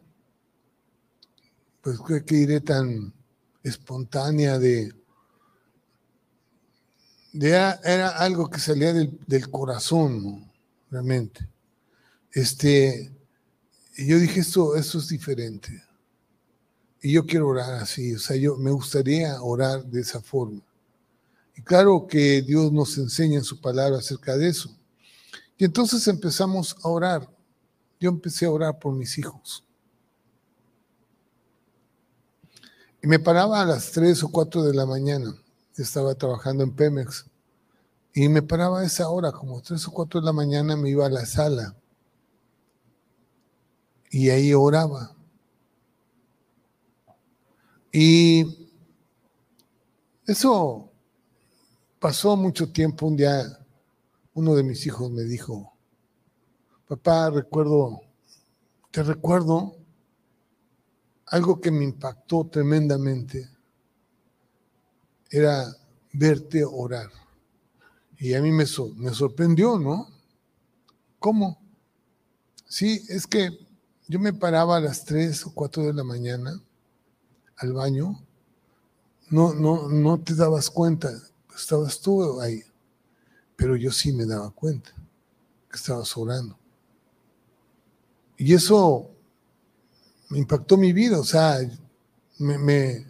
[1.82, 3.14] pues que iré tan
[3.64, 4.94] espontánea de,
[7.32, 10.52] de era, algo que salía del, corazón,
[10.90, 11.48] realmente.
[12.32, 13.12] Este,
[13.98, 15.84] y yo dije, esto, esto es diferente.
[17.02, 20.62] Y yo quiero orar así, o sea, yo me gustaría orar de esa forma.
[21.56, 24.76] Y claro que Dios nos enseña en su palabra acerca de eso.
[25.58, 27.30] Y entonces empezamos a orar.
[28.00, 29.66] Yo empecé a orar por mis hijos.
[33.02, 35.36] Y me paraba a las 3 o 4 de la mañana.
[35.76, 37.26] Estaba trabajando en Pemex.
[38.14, 41.06] Y me paraba a esa hora, como 3 o 4 de la mañana, me iba
[41.06, 41.76] a la sala.
[44.12, 45.16] Y ahí oraba.
[47.92, 48.70] Y
[50.26, 50.92] eso
[52.00, 53.08] pasó mucho tiempo.
[53.08, 53.60] Un día
[54.34, 55.74] uno de mis hijos me dijo,
[56.88, 58.02] papá, recuerdo,
[58.92, 59.76] te recuerdo
[61.26, 63.50] algo que me impactó tremendamente
[65.30, 65.68] era
[66.14, 67.10] verte orar.
[68.18, 70.08] Y a mí me, me sorprendió, ¿no?
[71.20, 71.62] ¿Cómo?
[72.66, 73.50] Sí, es que
[74.08, 76.60] yo me paraba a las 3 o 4 de la mañana
[77.60, 78.20] al baño,
[79.30, 81.12] no, no, no te dabas cuenta,
[81.56, 82.64] estabas tú ahí,
[83.56, 84.92] pero yo sí me daba cuenta
[85.70, 86.58] que estabas orando.
[88.38, 89.12] Y eso
[90.30, 91.60] me impactó mi vida, o sea,
[92.38, 93.06] me, me,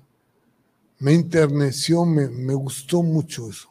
[0.97, 3.69] me interneció, me, me, gustó mucho eso.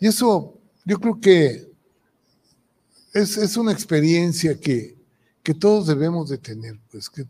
[0.00, 1.70] Y eso yo creo que
[3.12, 4.96] es, es una experiencia que,
[5.42, 7.26] que, todos debemos de tener, pues que,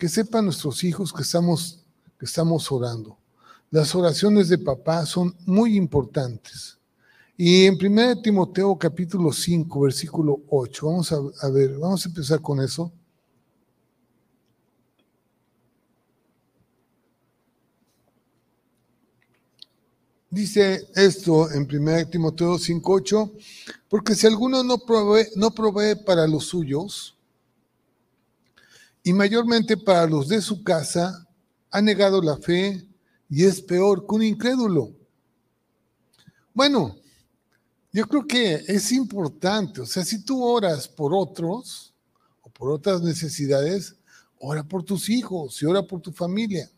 [0.00, 1.84] que sepan nuestros hijos que estamos,
[2.18, 3.18] que estamos orando.
[3.70, 6.78] Las oraciones de papá son muy importantes.
[7.36, 12.40] Y en 1 Timoteo capítulo 5, versículo 8, vamos a, a ver, vamos a empezar
[12.40, 12.90] con eso.
[20.30, 23.32] Dice esto en 1 Timoteo 5:8,
[23.90, 27.19] porque si alguno no provee, no provee para los suyos,
[29.10, 31.26] y mayormente para los de su casa,
[31.68, 32.86] ha negado la fe
[33.28, 34.94] y es peor que un incrédulo.
[36.54, 36.96] Bueno,
[37.92, 41.92] yo creo que es importante, o sea, si tú oras por otros
[42.40, 43.96] o por otras necesidades,
[44.38, 46.70] ora por tus hijos y ora por tu familia.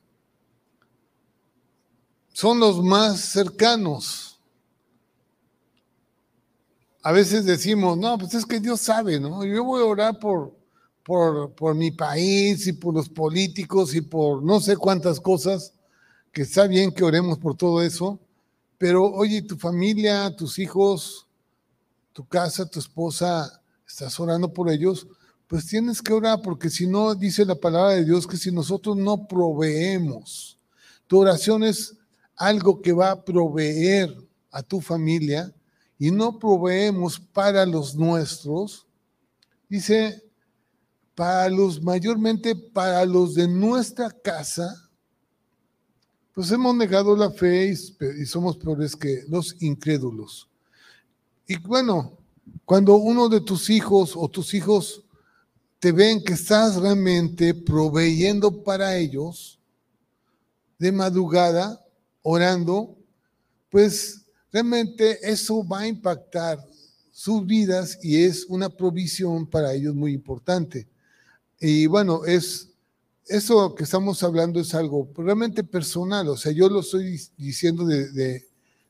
[2.33, 4.41] son los más cercanos.
[7.03, 9.45] A veces decimos, no, pues es que Dios sabe, ¿no?
[9.45, 10.62] Yo voy a orar por,
[11.05, 15.75] por, por mi país y por los políticos y por no sé cuántas cosas,
[16.33, 18.19] que está bien que oremos por todo eso,
[18.79, 21.27] pero oye, tu familia, tus hijos,
[22.13, 25.07] tu casa, tu esposa, estás orando por ellos,
[25.47, 28.97] pues tienes que orar, porque si no, dice la palabra de Dios que si nosotros
[28.97, 30.59] no proveemos,
[31.07, 31.95] tu oración es
[32.37, 34.17] algo que va a proveer
[34.51, 35.53] a tu familia
[35.99, 38.87] y no proveemos para los nuestros,
[39.69, 40.25] dice,
[41.15, 44.91] para los, mayormente para los de nuestra casa,
[46.35, 50.49] pues hemos negado la fe y, somos peores que los incrédulos.
[51.47, 52.19] Y bueno,
[52.65, 55.05] cuando uno de tus hijos o tus hijos
[55.79, 59.59] te ven que estás realmente proveyendo para ellos
[60.79, 61.85] de madrugada,
[62.23, 62.97] orando,
[63.69, 66.65] pues realmente eso va a impactar
[67.11, 70.89] sus vidas y es una provisión para ellos muy importante.
[71.63, 72.69] Y bueno, es
[73.27, 78.45] eso que estamos hablando es algo realmente personal, o sea, yo lo estoy diciendo de,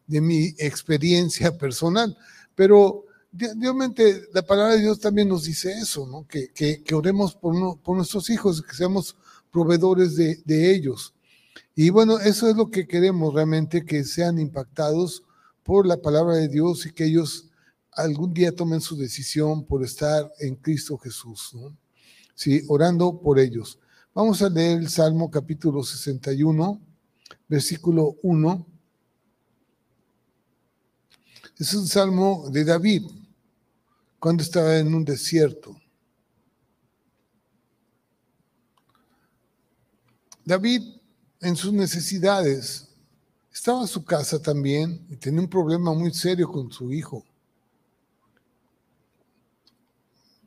[0.07, 2.17] de mi experiencia personal,
[2.57, 3.05] pero
[3.35, 6.27] Realmente la palabra de Dios también nos dice eso, ¿no?
[6.27, 9.17] que, que, oremos por, por, nuestros hijos, que seamos
[9.51, 11.15] proveedores de, de, ellos.
[11.75, 15.23] Y bueno, eso es lo que queremos realmente, que sean impactados
[15.63, 17.49] por la palabra de Dios y que ellos
[17.93, 21.53] algún día tomen su decisión por estar en Cristo Jesús.
[21.55, 21.75] ¿no?
[22.43, 23.79] Sí, orando por ellos.
[24.13, 26.81] Vamos a leer el Salmo capítulo 61,
[27.47, 28.67] versículo 1.
[31.57, 33.05] Es un salmo de David
[34.19, 35.81] cuando estaba en un desierto.
[40.45, 40.83] David,
[41.39, 42.89] en sus necesidades,
[43.53, 47.25] estaba en su casa también y tenía un problema muy serio con su hijo.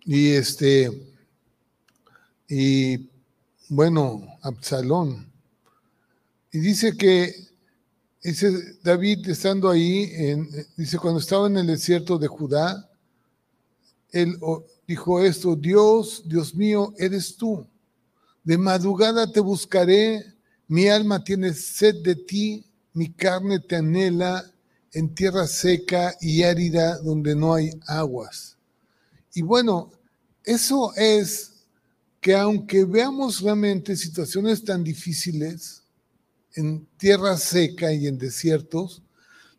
[0.03, 1.14] Y este,
[2.47, 3.09] y
[3.69, 5.31] bueno, Absalón.
[6.51, 7.33] Y dice que,
[8.21, 12.89] dice David estando ahí, en, dice, cuando estaba en el desierto de Judá,
[14.11, 14.37] él
[14.87, 17.67] dijo esto, Dios, Dios mío, eres tú.
[18.43, 20.23] De madrugada te buscaré,
[20.67, 24.49] mi alma tiene sed de ti, mi carne te anhela
[24.93, 28.57] en tierra seca y árida donde no hay aguas.
[29.33, 29.91] Y bueno,
[30.45, 31.54] eso es
[32.25, 35.83] que aunque veamos realmente situaciones tan difíciles
[36.55, 39.03] en tierra seca y en desiertos,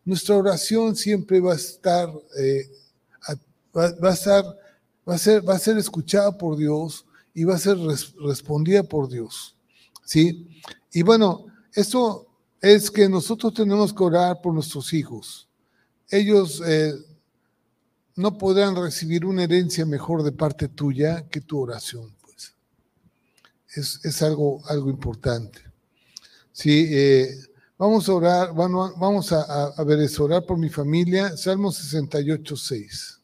[0.04, 2.68] nuestra oración siempre va a estar eh,
[3.72, 4.44] va, a estar,
[5.08, 9.08] va a ser, va a ser escuchada por Dios y va a ser respondida por
[9.08, 9.54] Dios.
[10.04, 10.48] ¿Sí?
[10.92, 12.26] Y bueno, esto
[12.60, 15.48] es que nosotros tenemos que orar por nuestros hijos.
[16.10, 16.94] Ellos eh,
[18.16, 22.15] no podrán recibir una herencia mejor de parte tuya que tu oración.
[23.74, 25.60] Es, es algo, algo importante.
[26.52, 27.28] Sí, eh,
[27.76, 33.20] vamos a orar, vamos a, a, ver eso, orar por mi familia, Salmo 68, 6.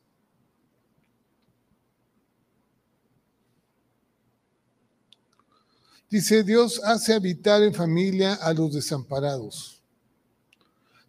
[6.10, 9.82] Dice, Dios hace habitar en familia a los desamparados.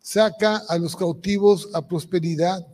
[0.01, 2.65] Saca a los cautivos a prosperidad,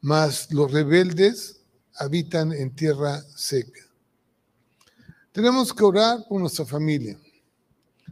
[0.00, 1.60] mas los rebeldes
[1.94, 3.91] habitan en tierra seca.
[5.32, 7.18] Tenemos que orar por nuestra familia,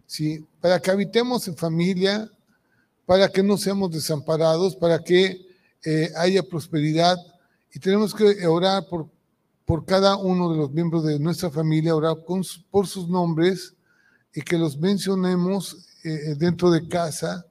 [0.06, 0.44] ¿sí?
[0.60, 2.30] Para que habitemos en familia,
[3.06, 5.46] para que no seamos desamparados, para que
[5.84, 7.16] eh, haya prosperidad.
[7.72, 9.08] Y tenemos que orar por
[9.70, 12.16] por cada uno de los miembros de nuestra familia, orar
[12.72, 13.76] por sus nombres
[14.34, 17.46] y que los mencionemos eh, dentro de casa,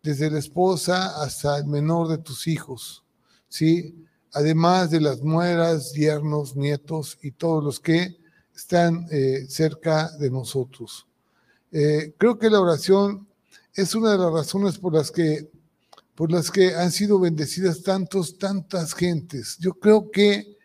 [0.00, 3.02] desde la esposa hasta el menor de tus hijos,
[3.48, 4.06] ¿sí?
[4.32, 8.18] Además de las nueras, yernos, nietos y todos los que
[8.54, 11.06] están eh, cerca de nosotros.
[11.72, 13.26] Eh, creo que la oración
[13.74, 15.50] es una de las razones por las que
[16.14, 19.56] por las que han sido bendecidas tantos, tantas gentes.
[19.58, 20.56] Yo creo que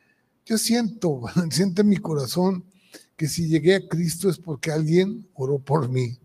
[0.45, 2.63] yo siento, siento en mi corazón
[3.15, 6.19] que si llegué a Cristo es porque alguien oró por mí.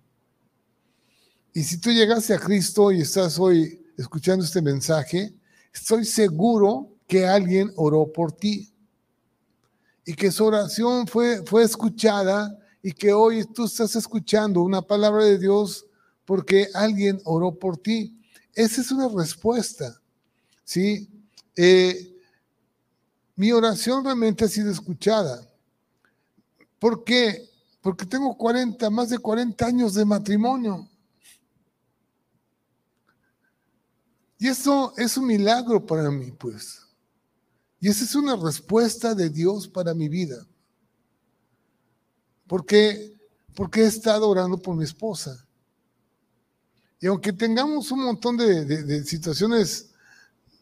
[1.53, 5.33] Y si tú llegaste a Cristo y estás hoy escuchando este mensaje,
[5.73, 8.74] estoy seguro que alguien oró por ti
[10.05, 15.25] y que su oración fue, fue escuchada y que hoy tú estás escuchando una palabra
[15.25, 15.87] de Dios
[16.25, 18.21] porque alguien oró por ti.
[18.55, 20.01] Esa es una respuesta,
[20.65, 21.09] ¿sí?
[21.57, 22.15] Eh,
[23.37, 25.47] mi oración realmente ha sido escuchada.
[26.79, 27.49] ¿Por qué?
[27.81, 30.89] Porque tengo 40, más de 40 años de matrimonio.
[34.39, 36.84] Y eso es un milagro para mí, pues.
[37.85, 40.47] Y esa es una respuesta de Dios para mi vida.
[42.47, 43.13] Porque,
[43.55, 45.45] porque he estado orando por mi esposa.
[46.99, 49.91] Y aunque tengamos un montón de, situaciones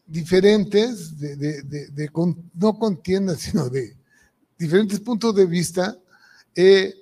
[0.05, 2.11] diferentes, de,
[2.55, 3.95] no contiendas, sino de
[4.59, 5.97] diferentes puntos de vista,
[6.53, 6.93] eh,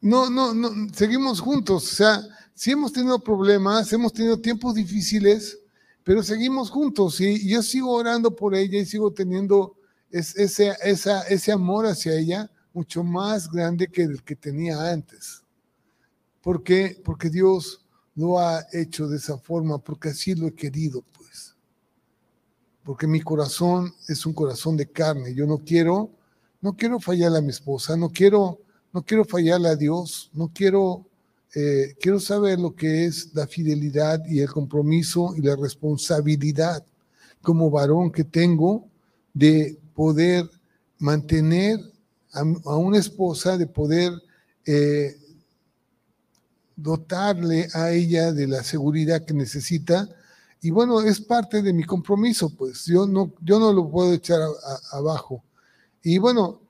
[0.00, 1.92] no, no, no, seguimos juntos.
[1.92, 2.22] O sea,
[2.54, 5.58] sí hemos tenido problemas, hemos tenido tiempos difíciles,
[6.04, 9.74] pero seguimos juntos y yo sigo orando por ella y sigo teniendo
[10.10, 15.42] ese, ese amor hacia ella mucho más grande que el que tenía antes.
[16.42, 17.00] ¿Por qué?
[17.02, 21.56] Porque Dios lo ha hecho de esa forma, porque así lo he querido, pues.
[22.84, 25.34] Porque mi corazón es un corazón de carne.
[25.34, 26.10] Yo no quiero,
[26.60, 28.60] no quiero fallar a mi esposa, no quiero,
[28.92, 31.06] no quiero fallarle a Dios, no quiero
[31.54, 36.84] eh, quiero saber lo que es la fidelidad y el compromiso y la responsabilidad
[37.42, 38.88] como varón que tengo
[39.32, 40.50] de poder
[40.98, 41.78] mantener
[42.32, 42.42] a,
[42.76, 44.12] una esposa, de poder
[44.66, 45.16] eh,
[46.74, 50.08] dotarle a ella de la seguridad que necesita.
[50.60, 54.40] Y bueno, es parte de mi compromiso, pues yo no, yo no lo puedo echar
[54.90, 55.44] abajo.
[56.02, 56.62] Y bueno,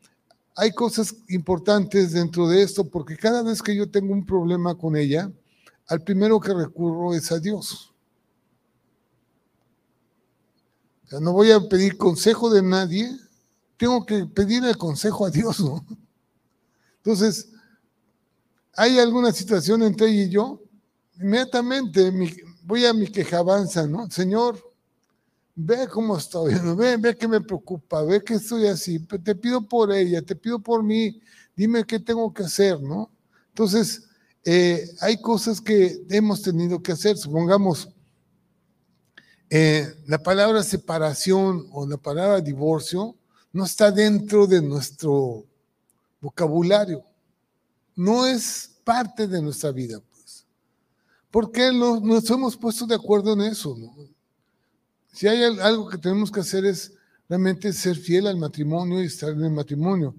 [0.56, 4.96] hay cosas importantes dentro de esto porque cada vez que yo tengo un problema con
[4.96, 5.30] ella,
[5.88, 7.92] al primero que recurro es a Dios.
[11.20, 13.08] No voy a pedir consejo de nadie,
[13.76, 15.84] tengo que pedir el consejo a Dios, ¿no?
[16.96, 17.50] Entonces,
[18.74, 20.60] hay alguna situación entre ella y yo,
[21.20, 22.12] inmediatamente
[22.62, 24.10] voy a mi quejabanza, ¿no?
[24.10, 24.58] Señor,
[25.54, 29.92] ve cómo estoy, ve, ve que me preocupa, ve que estoy así, te pido por
[29.92, 31.20] ella, te pido por mí,
[31.56, 33.10] dime qué tengo que hacer, ¿no?
[33.48, 34.08] Entonces,
[34.44, 37.88] eh, hay cosas que hemos tenido que hacer, supongamos,
[39.50, 43.14] eh, la palabra separación o la palabra divorcio
[43.52, 45.44] no está dentro de nuestro
[46.20, 47.04] vocabulario,
[47.94, 50.44] no es parte de nuestra vida, pues.
[51.30, 51.50] ¿Por
[52.02, 53.76] nos hemos puesto de acuerdo en eso?
[53.78, 54.13] ¿no?
[55.14, 56.92] Si hay algo que tenemos que hacer es
[57.28, 60.14] realmente ser fiel al matrimonio y estar en el matrimonio.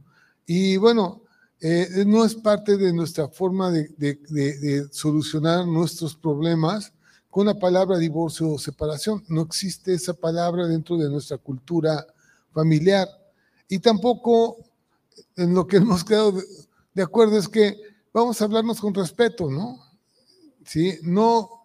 [0.46, 1.22] Y bueno,
[1.60, 6.94] eh, no es parte de nuestra forma de, solucionar nuestros problemas
[7.30, 9.22] con la palabra divorcio o separación.
[9.28, 12.06] No existe esa palabra dentro de nuestra cultura
[12.54, 13.10] familiar.
[13.68, 14.58] Y tampoco
[15.36, 16.42] en lo que hemos quedado
[16.94, 17.78] de, acuerdo es que
[18.14, 19.78] vamos a hablarnos con respeto, ¿no?
[20.64, 21.00] ¿Sí?
[21.04, 21.65] No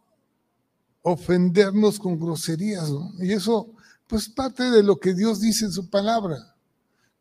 [1.03, 3.13] ofendernos con groserías, ¿no?
[3.19, 3.71] Y eso,
[4.07, 6.55] pues parte de lo que Dios dice en su palabra,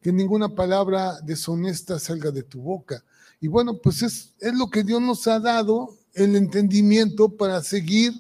[0.02, 3.04] que ninguna palabra deshonesta salga de tu boca.
[3.42, 8.14] Y bueno, pues es, es lo que Dios nos ha dado, el entendimiento para seguir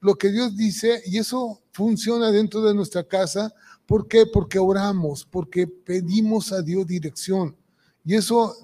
[0.00, 3.52] lo que Dios dice, y eso funciona dentro de nuestra casa.
[3.86, 4.26] ¿Por qué?
[4.26, 7.56] Porque oramos, porque pedimos a Dios dirección.
[8.04, 8.54] Y eso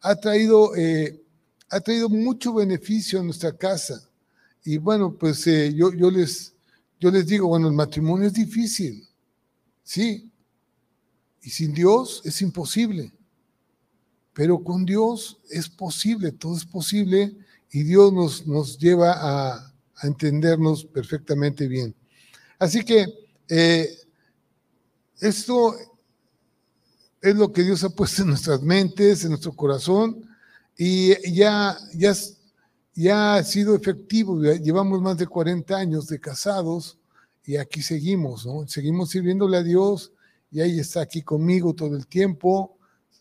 [0.00, 1.22] ha traído, eh,
[1.70, 4.08] ha traído mucho beneficio a nuestra casa.
[4.64, 6.54] Y bueno, pues eh, yo, yo, les,
[6.98, 9.06] yo les digo, bueno, el matrimonio es difícil,
[9.82, 10.30] sí,
[11.42, 13.12] y sin Dios es imposible,
[14.32, 17.36] pero con Dios es posible, todo es posible
[17.70, 19.70] y Dios nos, nos lleva a,
[20.02, 21.94] entendernos perfectamente bien.
[22.58, 23.06] Así que
[23.48, 23.88] eh,
[25.20, 25.74] esto
[27.22, 30.28] es lo que Dios ha puesto en nuestras mentes, en nuestro corazón,
[30.76, 32.14] y ya, ya
[32.94, 34.40] ya ha sido efectivo.
[34.40, 36.98] Llevamos más de 40 años de casados
[37.44, 38.66] y aquí seguimos, ¿no?
[38.66, 40.12] Seguimos sirviéndole a Dios
[40.50, 42.76] y ahí está aquí conmigo todo el tiempo.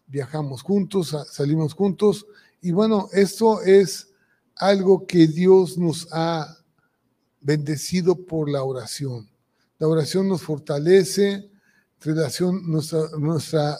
[0.07, 2.25] Viajamos juntos, salimos juntos
[2.61, 4.09] y bueno, esto es
[4.55, 6.57] algo que Dios nos ha
[7.41, 9.29] bendecido por la oración.
[9.79, 11.49] La oración nos fortalece,
[11.99, 13.77] relación, nuestra, nuestra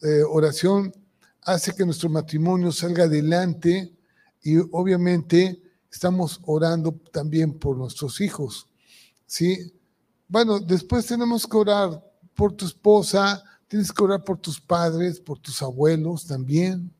[0.00, 0.94] eh, oración
[1.42, 3.95] hace que nuestro matrimonio salga adelante
[4.46, 8.68] y obviamente estamos orando también por nuestros hijos.
[9.26, 9.72] ¿sí?
[10.28, 12.00] Bueno, después tenemos que orar
[12.32, 16.92] por tu esposa, tienes que orar por tus padres, por tus abuelos también.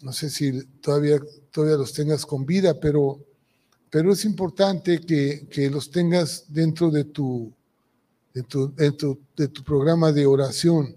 [0.00, 1.18] No sé si todavía,
[1.50, 3.18] todavía los tengas con vida, pero,
[3.90, 7.52] pero es importante que, que los tengas dentro de tu,
[8.32, 8.72] de tu,
[9.36, 10.96] de tu, programa de oración.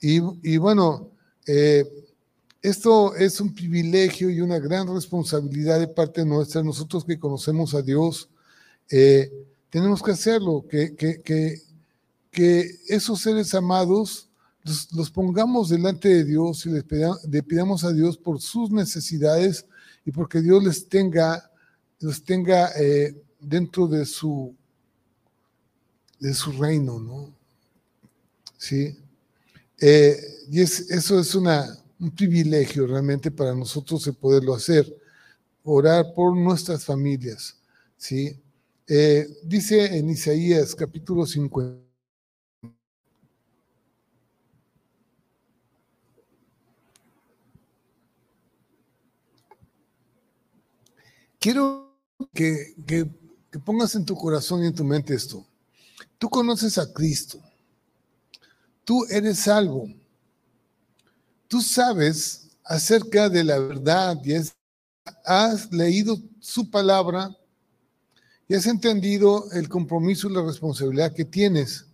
[0.00, 1.10] Y, y bueno,
[1.44, 1.84] eh,
[2.62, 6.62] esto es un privilegio y una gran responsabilidad de parte nuestra.
[6.62, 8.28] Nosotros que conocemos a Dios,
[8.90, 9.32] eh,
[9.70, 11.22] tenemos que hacerlo, que, que,
[12.30, 14.28] que, esos seres amados
[14.92, 16.84] los, pongamos delante de Dios y les
[17.28, 19.66] le pidamos a Dios por sus necesidades
[20.04, 21.50] y porque Dios les tenga
[22.00, 24.54] los tenga eh, dentro de su,
[26.18, 27.32] de su reino, ¿no?
[28.56, 28.96] Sí.
[29.78, 30.16] Eh,
[30.50, 34.86] y es, eso es una, un privilegio realmente para nosotros de poderlo hacer,
[35.62, 37.56] orar por nuestras familias,
[37.96, 38.40] ¿sí?
[38.88, 41.78] Eh, dice en Isaías capítulo 50.
[51.38, 51.96] Quiero
[52.34, 53.06] que, que
[53.64, 55.46] pongas en tu corazón y en tu mente esto.
[56.18, 57.40] Tú conoces a Cristo.
[58.84, 59.88] Tú eres salvo.
[61.50, 64.34] Tú sabes acerca de la verdad y
[65.24, 67.36] has leído su palabra
[68.46, 71.86] y has entendido el compromiso y la responsabilidad que tienes.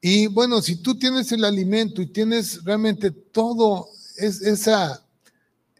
[0.00, 5.00] Y bueno, si tú tienes el alimento y tienes realmente todo es, esa,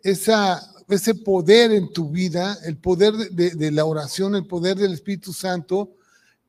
[0.04, 5.32] esa, ese poder en tu vida, el poder de la oración, el poder del Espíritu
[5.32, 5.96] Santo,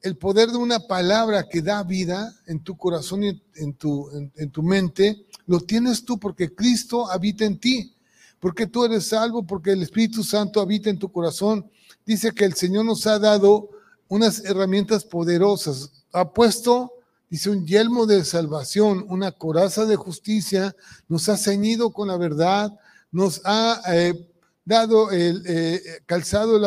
[0.02, 4.52] el poder de una palabra que da vida en tu corazón y en tu, en,
[4.52, 7.96] tu mente, lo tienes tú porque Cristo habita en ti,
[8.40, 11.70] porque tú eres salvo, porque el Espíritu Santo habita en tu corazón.
[12.06, 13.70] Dice que el Señor nos ha dado
[14.10, 15.92] unas herramientas poderosas.
[16.12, 16.92] Ha puesto,
[17.30, 20.76] dice, un yelmo de salvación, una coraza de justicia,
[21.08, 22.78] nos ha ceñido con la verdad,
[23.12, 24.30] nos ha eh,
[24.66, 26.60] dado el eh, calzado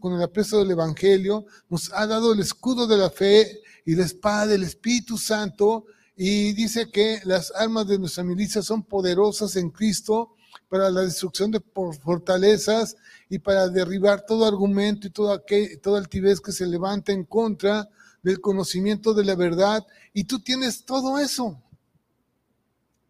[0.00, 4.04] con el apresto del Evangelio, nos ha dado el escudo de la fe y la
[4.04, 5.84] espada del Espíritu Santo,
[6.16, 10.34] y dice que las armas de nuestra milicia son poderosas en Cristo
[10.68, 11.60] para la destrucción de
[12.02, 12.96] fortalezas
[13.28, 15.42] y para derribar todo argumento y toda,
[15.82, 17.88] toda altivez que se levanta en contra
[18.22, 19.86] del conocimiento de la verdad.
[20.12, 21.60] Y tú tienes todo eso.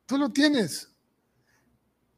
[0.06, 0.88] Tú lo tienes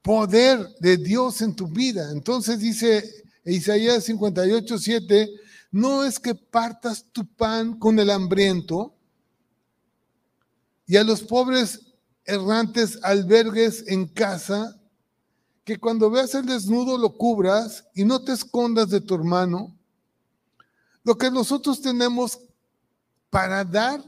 [0.02, 2.10] poder de Dios en tu vida.
[2.12, 5.30] Entonces dice Isaías 58, 7,
[5.72, 8.93] no es que partas tu pan con el hambriento
[10.86, 11.80] y a los pobres
[12.24, 14.80] errantes albergues en casa,
[15.64, 19.74] que cuando veas el desnudo lo cubras y no te escondas de tu hermano.
[21.02, 22.38] Lo que nosotros tenemos
[23.30, 24.02] para dar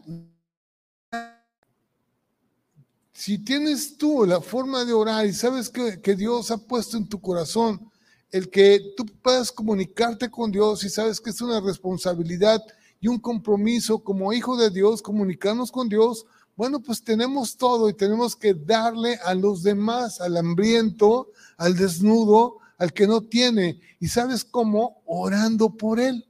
[3.17, 7.19] si tienes tú la forma de orar y sabes que, Dios ha puesto en tu
[7.19, 7.91] corazón
[8.31, 12.63] el que tú puedas comunicarte con Dios y sabes que es una responsabilidad
[13.01, 17.95] y un compromiso como hijo de Dios, comunicarnos con Dios, bueno, pues tenemos todo y
[17.95, 23.79] tenemos que darle a los demás, al hambriento, al desnudo, al que no tiene.
[24.01, 25.03] ¿Y sabes cómo?
[25.05, 26.27] Orando por él.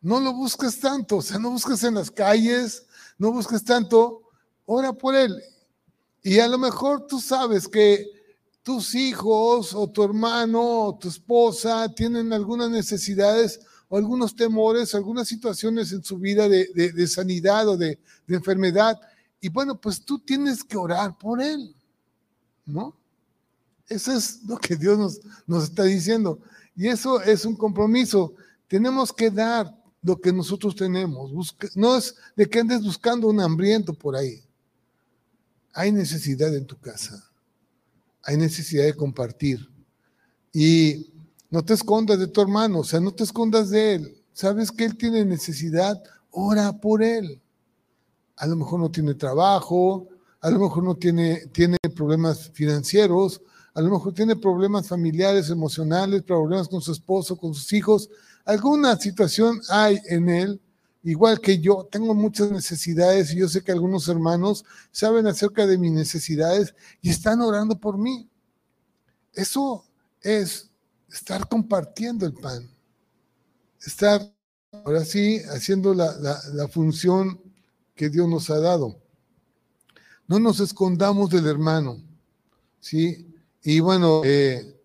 [0.00, 2.86] No lo busques tanto, o sea, no busques en las calles,
[3.18, 4.22] no busques tanto
[4.64, 5.42] ora por él.
[6.22, 8.06] Y a lo mejor tú sabes que
[8.62, 15.28] tus hijos o tu hermano o tu esposa tienen algunas necesidades o algunos temores, algunas
[15.28, 18.98] situaciones en su vida de, sanidad o de, enfermedad.
[19.40, 21.74] Y bueno, pues tú tienes que orar por él,
[22.64, 22.96] ¿no?
[23.88, 26.40] Eso es lo que Dios nos, nos está diciendo.
[26.74, 28.34] Y eso es un compromiso.
[28.66, 29.72] Tenemos que dar
[30.02, 31.32] lo que nosotros tenemos.
[31.74, 34.42] no es de que andes buscando un hambriento por ahí.
[35.72, 37.28] Hay necesidad en tu casa.
[38.22, 39.68] Hay necesidad de compartir.
[40.52, 41.12] Y
[41.50, 44.22] no te escondas de tu hermano, o sea, no te escondas de él.
[44.32, 47.40] Sabes que él tiene necesidad, ora por él.
[48.36, 50.08] A lo mejor no tiene trabajo,
[50.40, 53.40] a lo mejor no tiene, tiene problemas financieros,
[53.74, 58.10] a lo mejor tiene problemas familiares, emocionales, problemas con su esposo, con sus hijos.
[58.44, 60.60] Alguna situación hay en él
[61.10, 65.78] igual que yo, tengo muchas necesidades y yo sé que algunos hermanos saben acerca de
[65.78, 68.28] mis necesidades y están orando por mí.
[69.32, 69.84] Eso
[70.20, 70.68] es
[71.10, 72.68] estar compartiendo el pan,
[73.80, 74.20] estar
[74.72, 77.40] ahora sí haciendo la, función
[77.94, 79.00] que Dios nos ha dado.
[80.26, 82.02] No nos escondamos del hermano,
[82.80, 83.34] ¿sí?
[83.62, 84.76] Y bueno, eh,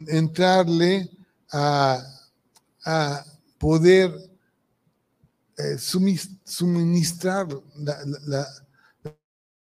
[0.00, 1.10] entrarle
[1.50, 2.02] a,
[2.84, 3.24] a
[3.58, 4.12] poder
[5.58, 8.62] eh, suministrar las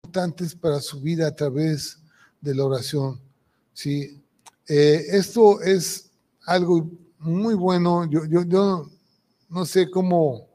[0.03, 1.99] importantes para su vida a través
[2.41, 3.19] de la oración.
[3.73, 4.23] ¿sí?
[4.69, 6.06] Eh, esto es
[6.47, 8.09] algo muy bueno.
[8.09, 8.91] Yo, yo, yo
[9.51, 10.49] no sé cómo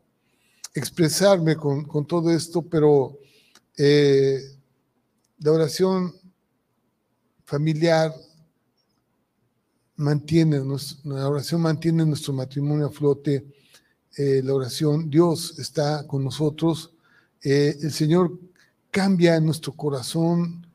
[0.74, 3.20] expresarme con, con todo esto, pero
[3.78, 4.40] eh,
[5.40, 6.14] la oración
[7.46, 8.14] familiar
[9.98, 10.60] mantiene,
[11.04, 13.46] la oración mantiene nuestro matrimonio a flote
[14.18, 16.92] eh, la oración, Dios está con nosotros,
[17.44, 18.38] eh, el Señor
[18.90, 20.68] cambia nuestro corazón,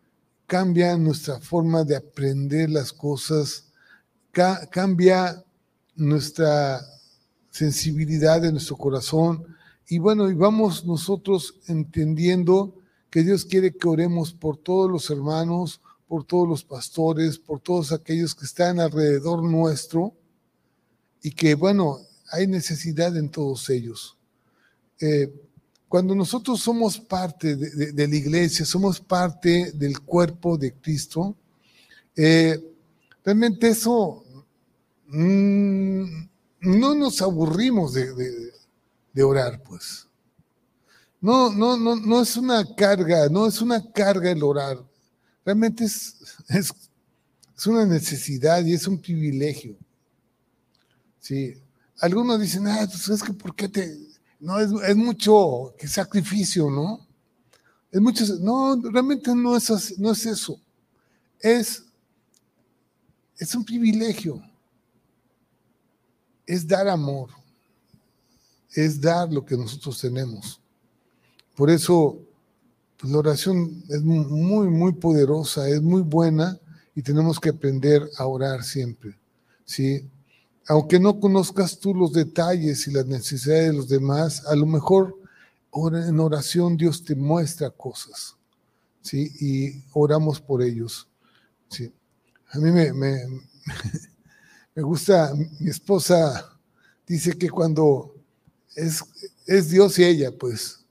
[0.47, 3.66] cambia nuestra forma de aprender las cosas,
[4.71, 5.43] cambia
[5.95, 6.81] nuestra
[7.51, 9.45] sensibilidad de nuestro corazón.
[9.89, 12.75] Y bueno, y vamos nosotros entendiendo
[13.11, 17.93] que Dios quiere que oremos por todos los hermanos, por todos los pastores, por todos
[17.93, 20.13] aquellos que están alrededor nuestro
[21.23, 24.17] y que, bueno, hay necesidad en todos ellos.
[25.01, 25.33] Eh,
[25.89, 31.37] cuando nosotros somos parte de, la iglesia, somos parte del cuerpo de Cristo,
[32.15, 32.61] eh,
[33.25, 34.26] realmente eso
[35.09, 36.29] mm,
[36.61, 40.07] no nos aburrimos de, orar, pues.
[41.21, 44.79] No, no, no, no es una carga, no es una carga el orar.
[45.45, 46.17] Realmente es,
[46.49, 46.73] es,
[47.57, 49.77] es una necesidad y es un privilegio.
[51.21, 51.55] Sí.
[52.01, 53.97] Algunos dicen, ah, pues es que ¿por qué te,
[54.39, 57.07] no, es, mucho sacrificio, ¿no?
[57.91, 60.61] Es mucho, no, realmente no es, no es eso.
[61.41, 61.85] Es,
[63.39, 64.43] es un privilegio.
[66.47, 67.31] Es dar amor.
[68.73, 70.61] Es dar lo que nosotros tenemos.
[71.55, 72.19] Por eso
[72.99, 76.59] pues, la oración es muy, muy poderosa, es muy buena
[76.95, 79.19] y tenemos que aprender a orar siempre.
[79.65, 80.09] ¿sí?
[80.69, 85.17] aunque no conozcas tú los detalles y las necesidades de los demás, a lo mejor
[85.73, 88.37] en oración Dios te muestra cosas,
[89.03, 89.31] ¿sí?
[89.41, 91.07] Y oramos por ellos,
[91.69, 91.93] ¿sí?
[92.51, 93.19] A mí me, me,
[94.83, 96.59] gusta, mi esposa
[97.07, 98.15] dice que cuando
[98.75, 99.03] es,
[99.47, 100.85] es Dios y ella, pues,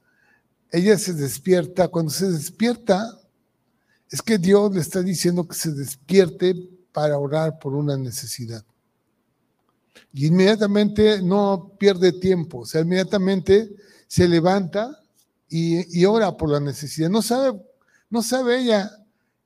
[0.72, 3.18] ella se despierta, cuando se despierta,
[4.10, 6.56] es que Dios le está diciendo que se despierte
[6.92, 8.66] para orar por una necesidad.
[10.14, 13.70] Y inmediatamente no pierde tiempo, o sea, inmediatamente
[14.08, 15.00] se levanta
[15.48, 17.10] y, y, ora por la necesidad.
[17.10, 17.62] No sabe,
[18.10, 18.92] no sabe ella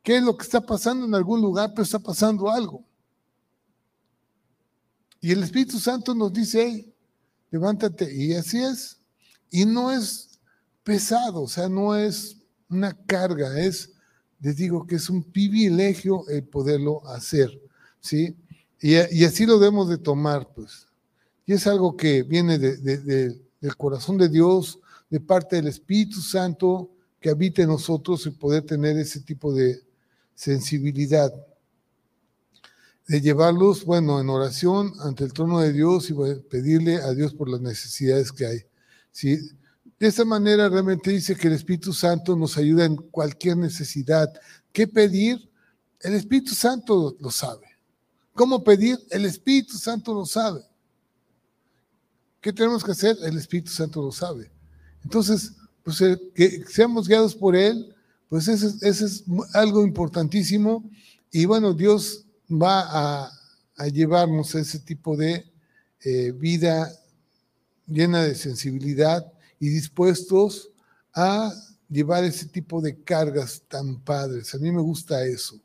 [0.01, 2.85] qué es lo que está pasando en algún lugar, pero está pasando algo.
[5.22, 6.93] Y el Espíritu Santo nos dice,
[7.51, 8.13] levántate.
[8.13, 8.99] Y así es.
[9.49, 10.39] Y no es
[10.84, 12.38] pesado, o sea, no es
[12.70, 13.91] una carga, es,
[14.39, 17.59] les digo que es un privilegio el poderlo hacer,
[17.99, 18.36] ¿sí?
[18.82, 20.88] Y, así lo debemos de tomar, pues.
[21.45, 26.89] Y es algo que viene del corazón de Dios, de parte del Espíritu Santo
[27.20, 29.82] que habita en nosotros y poder tener ese tipo de
[30.34, 31.34] sensibilidad.
[33.10, 36.14] De llevarlos, bueno, en oración ante el trono de Dios y
[36.47, 38.60] pedirle a Dios por las necesidades que hay.
[39.12, 39.36] ¿sí?
[39.99, 44.32] De esta manera realmente dice que el Espíritu Santo nos ayuda en cualquier necesidad.
[44.72, 45.49] ¿Qué pedir?
[46.01, 47.66] El Espíritu Santo lo sabe.
[48.36, 48.99] ¿Cómo pedir?
[49.10, 50.62] El Espíritu Santo lo sabe.
[52.39, 53.18] ¿Qué tenemos que hacer?
[53.24, 54.51] El Espíritu Santo lo sabe.
[55.03, 55.53] Entonces,
[55.84, 55.97] pues
[56.36, 57.93] que seamos guiados por Él,
[58.30, 60.88] pues eso, es algo importantísimo.
[61.32, 65.45] Y bueno, Dios va a, llevarnos a ese tipo de
[66.02, 66.91] eh, vida
[67.88, 70.70] llena de sensibilidad y dispuestos
[71.14, 71.54] a
[71.89, 74.54] llevar ese tipo de cargas tan padres.
[74.54, 75.62] A mí me gusta eso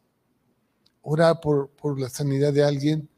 [1.05, 3.09] orar por, por la sanidad de alguien,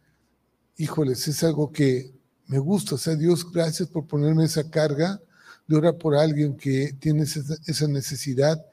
[0.76, 2.12] híjoles, es algo que
[2.46, 2.96] me gusta.
[2.96, 5.20] O sea, Dios, gracias por ponerme esa carga
[5.66, 8.64] de orar por alguien que tiene esa, necesidad.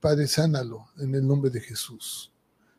[0.00, 2.30] Padre, sánalo en el nombre de Jesús.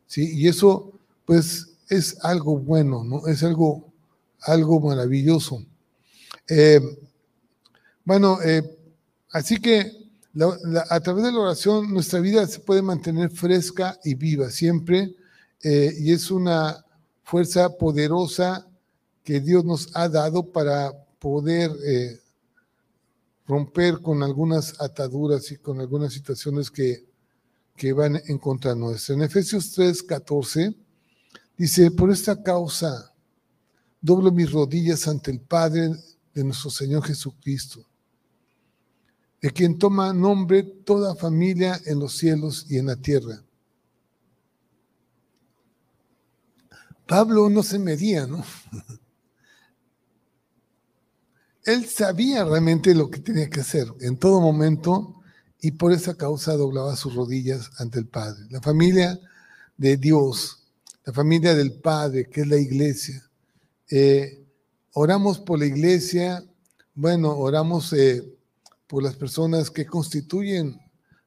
[0.06, 0.32] ¿Sí?
[0.38, 0.99] Y eso,
[1.30, 3.28] pues, es algo bueno, ¿no?
[3.28, 3.92] Es algo,
[4.40, 5.64] algo maravilloso.
[6.48, 6.80] Eh,
[8.04, 8.64] bueno, eh,
[9.30, 9.92] así que
[10.88, 15.14] a través de la oración nuestra vida se puede mantener fresca y viva siempre
[15.62, 16.84] eh, y es una
[17.22, 18.66] fuerza poderosa
[19.22, 21.70] que Dios nos ha dado para poder
[23.46, 27.04] romper con algunas ataduras y con algunas situaciones que,
[27.76, 29.14] que van en contra nuestra.
[29.14, 30.89] En Efesios 3, 14
[31.60, 33.12] dice, por esta causa
[34.00, 35.90] doblo mis rodillas ante el Padre
[36.34, 37.84] de nuestro Señor Jesucristo,
[39.40, 43.42] de quien toma nombre toda familia en los cielos y en la tierra
[47.10, 48.44] Pablo no se medía, ¿no?
[51.64, 55.20] Él sabía realmente lo que tenía que hacer en todo momento
[55.60, 58.46] y por esa causa doblaba sus rodillas ante el Padre.
[58.50, 59.18] La familia
[59.76, 60.59] de Dios,
[61.04, 63.22] la familia del Padre, que es la iglesia.
[63.90, 64.44] Eh,
[64.92, 66.44] oramos por la iglesia,
[66.94, 68.22] bueno, oramos eh,
[68.86, 70.78] por las personas que constituyen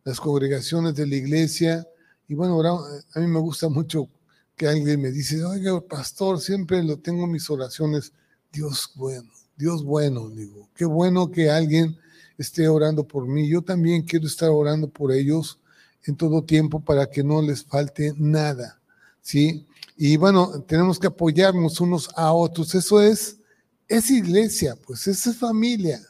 [0.04, 1.88] las congregaciones de la iglesia.
[2.28, 4.10] Y bueno, a mí me gusta mucho
[4.56, 8.14] que alguien me dice, oiga, pastor, siempre lo tengo en mis oraciones.
[8.52, 11.98] Dios bueno, Dios bueno, digo, qué bueno que alguien
[12.38, 13.50] esté orando por mí.
[13.50, 15.60] Yo también quiero estar orando por ellos
[16.06, 18.80] en todo tiempo para que no les falte nada,
[19.24, 19.66] ¿sí?
[19.98, 22.76] Y bueno, tenemos que apoyarnos unos a otros.
[22.76, 23.40] Eso es
[23.88, 26.02] es iglesia, pues es familia.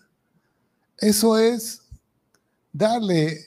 [0.98, 1.82] Eso es
[2.72, 3.46] darle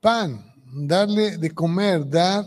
[0.00, 2.44] pan, darle de comer, dar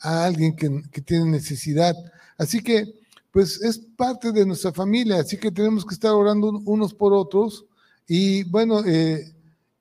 [0.00, 1.94] a alguien que, tiene necesidad.
[2.38, 2.84] Así que,
[3.32, 7.64] pues es parte de nuestra familia, así que tenemos que estar orando unos por otros.
[8.06, 9.34] Y bueno, eh,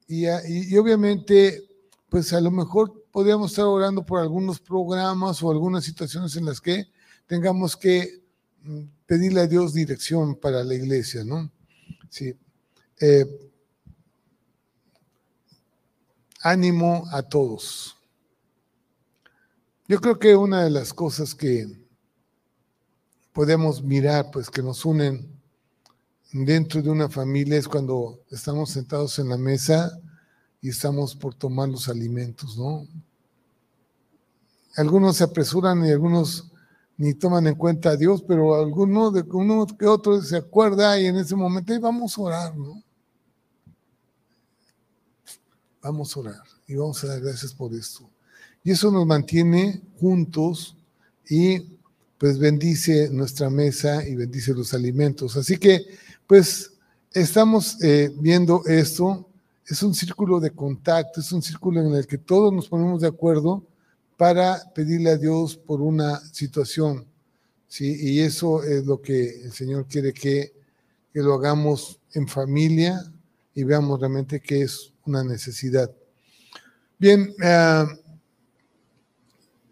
[0.08, 1.62] y, y, obviamente,
[2.10, 6.60] pues a lo mejor podríamos estar orando por algunos programas o algunas situaciones en las
[6.60, 6.88] que
[7.28, 8.24] tengamos que
[8.64, 11.50] mm, pedirle a Dios dirección para la iglesia, ¿no?
[12.10, 12.36] Sí.
[13.00, 13.52] Eh,
[16.42, 17.96] ánimo a todos.
[19.88, 21.68] Yo creo que una de las cosas que
[23.32, 25.40] podemos mirar, pues que nos unen
[26.32, 30.00] dentro de una familia es cuando estamos sentados en la mesa
[30.64, 32.88] y estamos por tomar los alimentos, ¿no?
[34.78, 36.50] Algunos se apresuran y algunos
[36.98, 41.08] ni toman en cuenta a Dios, pero alguno de uno que otro se acuerda y
[41.08, 42.82] en ese momento vamos a orar, ¿no?
[45.82, 48.10] Vamos a orar y vamos a dar gracias por esto.
[48.64, 50.78] Y eso nos mantiene juntos
[51.30, 51.78] y
[52.18, 55.36] pues bendice nuestra mesa y bendice los alimentos.
[55.36, 55.86] Así que
[56.26, 56.72] pues
[57.12, 59.28] estamos eh, viendo esto.
[59.66, 63.08] Es un círculo de contacto, es un círculo en el que todos nos ponemos de
[63.08, 63.66] acuerdo
[64.18, 67.06] para pedirle a Dios por una situación.
[67.68, 67.98] ¿sí?
[68.00, 70.54] Y eso es lo que el Señor quiere que,
[71.14, 73.02] que lo hagamos en familia
[73.54, 75.92] y veamos realmente que es una necesidad.
[76.98, 77.88] Bien, uh,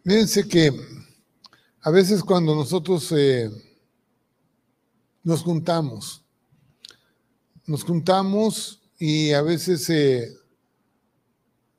[0.03, 0.71] fíjense que
[1.81, 3.49] a veces cuando nosotros eh,
[5.23, 6.23] nos juntamos,
[7.65, 10.32] nos juntamos y a veces eh,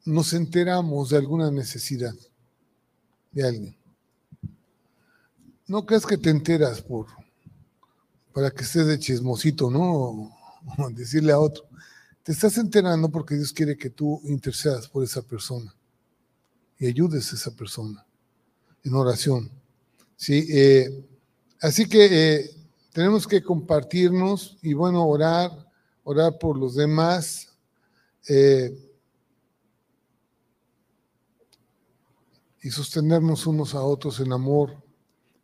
[0.05, 2.13] nos enteramos de alguna necesidad
[3.31, 3.77] de alguien.
[5.69, 7.07] No crees que te enteras por
[8.33, 9.93] para que estés de chismosito, ¿no?
[9.93, 10.33] O
[10.91, 11.65] decirle a otro.
[12.25, 15.73] Te estás enterando porque Dios quiere que tú intercedas por esa persona
[16.77, 18.05] y ayudes a esa persona
[18.83, 19.49] en oración.
[20.17, 20.45] ¿sí?
[20.51, 21.07] Eh,
[21.61, 22.51] así que eh,
[22.93, 25.71] tenemos que compartirnos y bueno, orar,
[26.05, 27.49] orar por los demás.
[28.29, 28.89] Eh,
[32.63, 34.77] y sostenernos unos a otros en amor,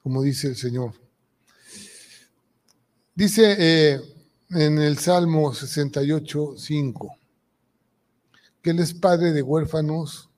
[0.03, 0.95] como dice el Señor.
[3.15, 4.01] Dice
[4.51, 7.19] en el Salmo 68, 5,
[8.63, 10.31] que Él es padre de huérfanos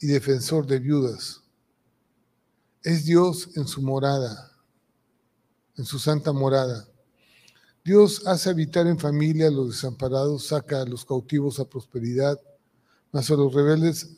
[0.00, 1.42] y defensor de viudas.
[2.82, 4.52] Es Dios en su morada,
[5.76, 6.86] en su santa morada.
[7.84, 12.40] Dios hace habitar en familia a los desamparados, saca a los cautivos a prosperidad,
[13.12, 14.08] mas a los rebeldes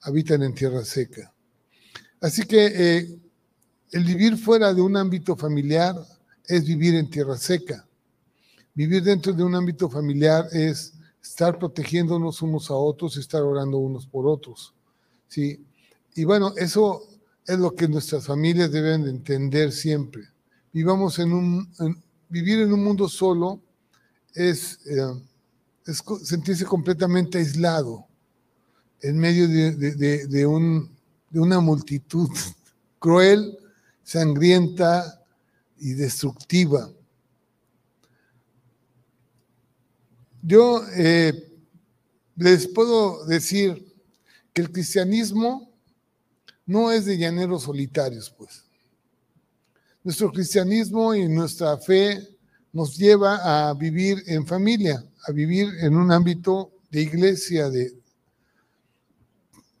[0.00, 1.30] habitan en tierra seca.
[2.22, 3.18] Así que eh,
[3.92, 5.96] el vivir fuera de un ámbito familiar
[6.46, 7.86] es vivir en tierra seca.
[8.72, 13.76] Vivir dentro de un ámbito familiar es estar protegiéndonos unos a otros y estar orando
[13.76, 14.74] unos por otros.
[15.28, 15.62] ¿sí?
[16.14, 17.06] Y bueno, eso
[17.46, 20.24] es lo que nuestras familias deben de entender siempre.
[20.72, 21.68] Vivamos en un,
[22.30, 23.60] vivir en un mundo solo
[24.34, 28.06] es, eh, sentirse completamente aislado
[29.02, 30.46] en medio de
[31.32, 32.30] una multitud
[32.98, 33.58] cruel,
[34.02, 35.24] sangrienta
[35.78, 36.90] y destructiva.
[40.42, 41.50] Yo eh,
[42.36, 43.94] les puedo decir
[44.52, 45.70] que el cristianismo
[46.66, 48.69] no es de llaneros solitarios, pues.
[50.02, 52.26] Nuestro cristianismo y nuestra fe
[52.72, 57.92] nos lleva a vivir en familia, a vivir en un ámbito de iglesia, de,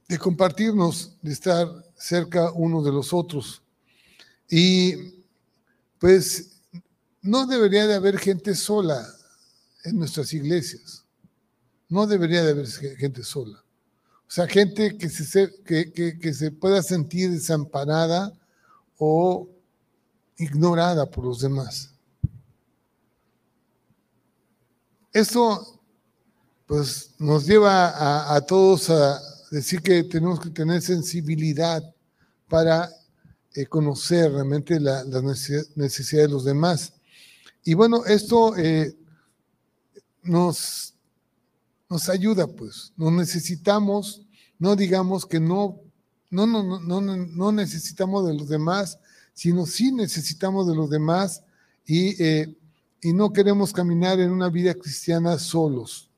[0.08, 3.62] de compartirnos, de estar cerca uno de los otros.
[4.48, 4.94] Y
[5.98, 6.60] pues
[7.22, 9.06] no debería de haber gente sola,
[9.84, 11.04] en nuestras iglesias.
[11.88, 13.62] No debería de haber gente sola.
[14.28, 18.32] O sea, gente que se, que, que, se pueda sentir desamparada
[18.96, 19.48] o
[20.40, 21.90] ignorada por los demás.
[25.12, 25.80] Esto
[26.66, 29.20] pues nos lleva a, todos a
[29.50, 31.82] decir que tenemos que tener sensibilidad
[32.48, 32.88] para
[33.54, 35.22] eh, conocer realmente la, las
[35.74, 36.92] necesidades de los demás.
[37.64, 38.96] Y bueno, esto eh,
[40.22, 40.94] nos,
[41.88, 42.92] nos ayuda, pues.
[42.96, 44.22] No necesitamos,
[44.58, 45.80] no digamos que no,
[46.30, 48.96] no, no, no, no necesitamos de los demás,
[49.40, 51.42] sino sí necesitamos de los demás
[51.86, 52.54] y, eh,
[53.00, 56.10] y no queremos caminar en una vida cristiana solos.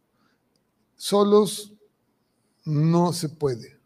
[0.97, 1.73] Solos
[2.65, 3.79] no se puede.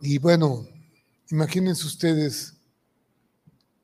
[0.00, 0.68] Y bueno,
[1.32, 2.54] imagínense ustedes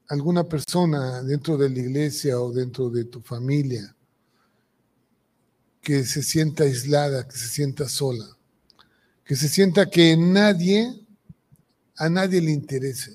[0.06, 3.92] alguna persona dentro de la iglesia o dentro de tu familia
[5.82, 8.38] que se sienta aislada, que se sienta sola,
[9.24, 11.03] que se sienta que nadie,
[11.96, 13.12] a nadie le interesa,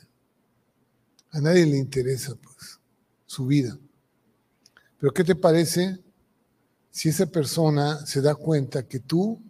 [1.32, 2.80] a nadie le interesa pues
[3.25, 3.77] su vida.
[4.99, 5.99] Pero ¿qué te parece
[6.91, 9.41] si esa persona se da cuenta que tú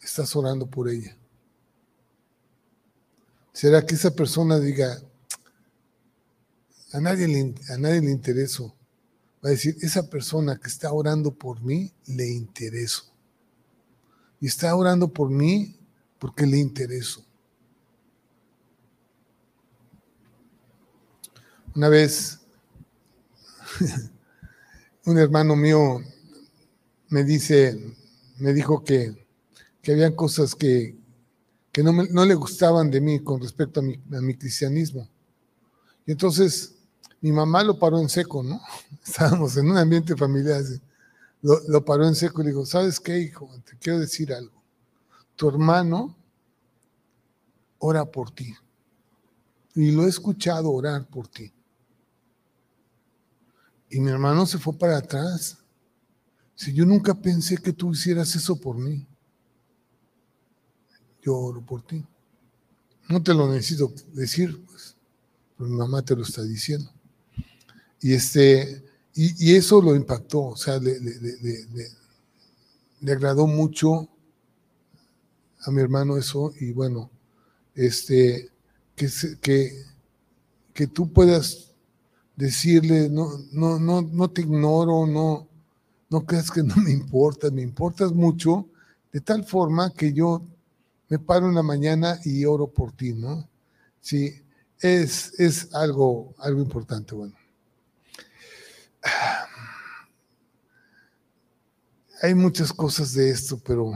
[0.00, 1.16] estás orando por ella?
[3.52, 5.00] ¿Será que esa persona diga,
[6.92, 8.14] a nadie le, a nadie le?
[9.44, 13.12] Va a decir, esa persona que está orando por mí, le intereso.
[14.40, 15.76] Y está orando por mí
[16.18, 17.24] porque le intereso.
[21.74, 22.38] Una vez,
[25.06, 26.02] un hermano mío
[27.08, 27.96] me dice,
[28.36, 29.26] me dijo que,
[29.80, 30.94] que cosas que,
[31.72, 35.08] que no, no, le gustaban de mí con respecto a mi, a mi, cristianismo.
[36.04, 36.74] Y entonces
[37.22, 38.60] mi mamá lo paró en seco, ¿no?
[39.06, 40.62] Estábamos en un ambiente familiar,
[41.40, 43.48] lo, lo paró en seco y le dijo, ¿sabes qué, hijo?
[43.64, 44.62] Te quiero decir algo.
[45.36, 46.14] Tu hermano
[47.78, 48.54] ora por ti.
[49.74, 51.50] Y lo he escuchado orar por ti.
[53.92, 55.58] Y mi hermano se fue para atrás.
[56.54, 59.06] Si yo nunca pensé que tú hicieras eso por mí
[61.22, 62.04] yo oro por ti.
[63.08, 64.96] No te lo necesito decir, pues,
[65.58, 66.90] mi mamá te lo está diciendo.
[68.00, 68.84] Y, este,
[69.14, 74.08] y, eso lo impactó, o sea, le, le, agradó mucho
[75.60, 77.10] a mi hermano eso y bueno,
[77.74, 78.50] este,
[78.96, 79.08] que,
[79.40, 79.84] que,
[80.74, 81.71] que tú puedas
[82.36, 85.48] decirle, no, no, no, no te ignoro, no,
[86.10, 88.68] no creas que no me importas, me importas mucho,
[89.12, 90.42] de tal forma que yo
[91.08, 93.48] me paro en la mañana y oro por ti, ¿no?
[94.00, 94.42] Sí,
[94.80, 97.34] es, es algo, algo importante, bueno.
[102.22, 103.92] Hay muchas cosas de esto, pero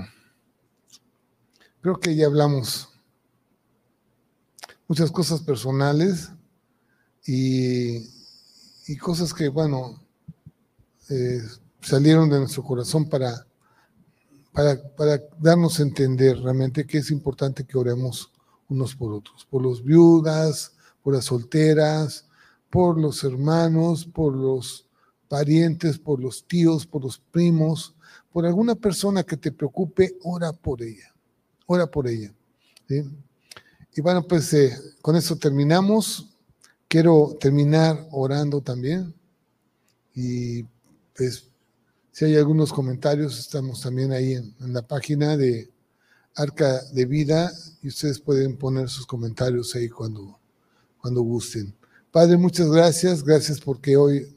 [1.80, 2.88] creo que ya hablamos
[4.88, 6.30] muchas cosas personales
[7.26, 8.15] y,
[8.86, 10.02] y cosas que, bueno,
[11.10, 11.40] eh,
[11.80, 13.46] salieron de nuestro corazón para
[14.96, 18.32] para, darnos a entender realmente que es importante que oremos
[18.68, 20.72] unos por otros, por los viudas,
[21.02, 22.26] por las solteras,
[22.70, 24.88] por los hermanos, por los
[25.28, 27.94] parientes, por los tíos, por los primos,
[28.32, 31.14] por alguna persona que te preocupe, ora por ella,
[31.66, 32.32] ora por ella.
[32.88, 36.34] Y bueno, pues eh, con eso terminamos.
[36.88, 39.12] Quiero terminar orando también.
[40.14, 40.62] Y
[41.14, 41.48] pues
[42.12, 45.70] si hay algunos comentarios, estamos también ahí en, la página de
[46.34, 50.38] Arca de Vida y ustedes pueden poner sus comentarios ahí cuando,
[51.00, 51.74] cuando gusten.
[52.10, 53.24] Padre, muchas gracias.
[53.24, 54.34] Gracias porque hoy,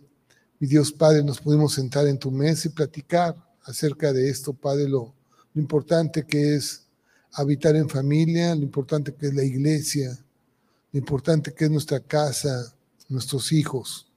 [0.60, 4.89] mi Dios Padre, nos pudimos sentar en tu mesa y platicar acerca de esto, Padre,
[4.89, 5.14] lo,
[5.54, 6.88] lo importante que es
[7.32, 10.18] habitar en familia, lo importante que es la iglesia,
[10.92, 12.74] lo importante que es nuestra casa,
[13.08, 14.12] nuestros hijos.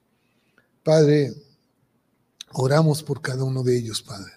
[0.83, 1.33] Padre,
[2.55, 4.31] Oramos por cada uno de ellos, Padre.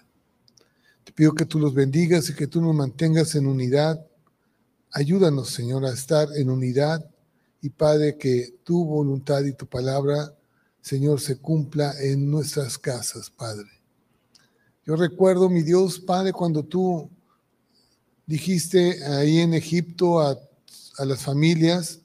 [1.03, 4.03] Te pido que tú los bendigas y que tú nos mantengas en unidad.
[4.91, 7.07] Ayúdanos, Señor, a estar en unidad
[7.61, 10.33] y, Padre, que tu voluntad y tu palabra,
[10.81, 13.69] Señor, se cumpla en nuestras casas, Padre.
[14.83, 17.11] Yo recuerdo, mi Dios, Padre, cuando tú
[18.25, 20.39] dijiste ahí en Egipto a,
[20.97, 21.99] a las familias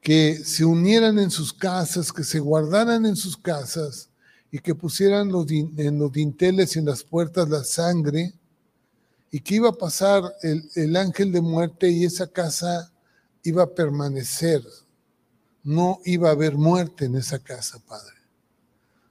[0.00, 4.08] que se unieran en sus casas, que se guardaran en sus casas
[4.50, 8.32] y que pusieran en los dinteles y en las puertas la sangre
[9.30, 12.90] y que iba a pasar el ángel de muerte y esa casa
[13.42, 14.62] iba a permanecer.
[15.62, 18.16] No iba a haber muerte en esa casa, Padre.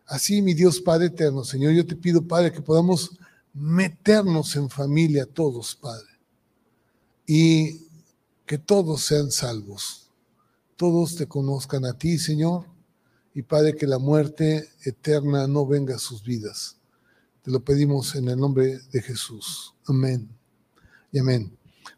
[0.08, 3.12] Así, mi Dios Padre eterno, Señor, yo te pido, Padre, que podamos
[3.54, 6.08] meternos en familia todos, Padre,
[7.28, 7.88] y
[8.48, 10.09] que todos sean salvos.
[10.80, 12.63] Todos te conozcan a ti, Señor,
[13.34, 16.77] y Padre, que la muerte eterna no venga a sus vidas.
[17.41, 19.75] Te lo pedimos en el nombre de Jesús.
[19.88, 20.30] Amén.
[21.11, 21.53] Y amén.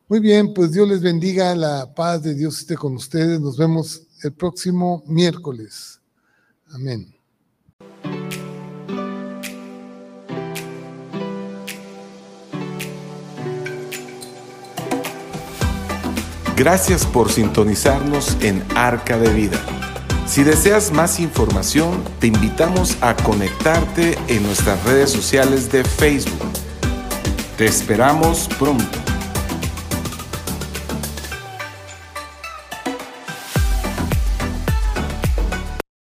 [0.08, 3.40] Muy bien, pues Dios les bendiga, la paz de Dios esté con ustedes.
[3.40, 6.02] Nos vemos el próximo miércoles.
[6.72, 7.21] Amén.
[16.56, 19.60] Gracias por sintonizarnos en Arca de Vida.
[20.28, 26.52] Si deseas más información, te invitamos a conectarte en nuestras redes sociales de Facebook.
[27.58, 29.11] Te esperamos pronto.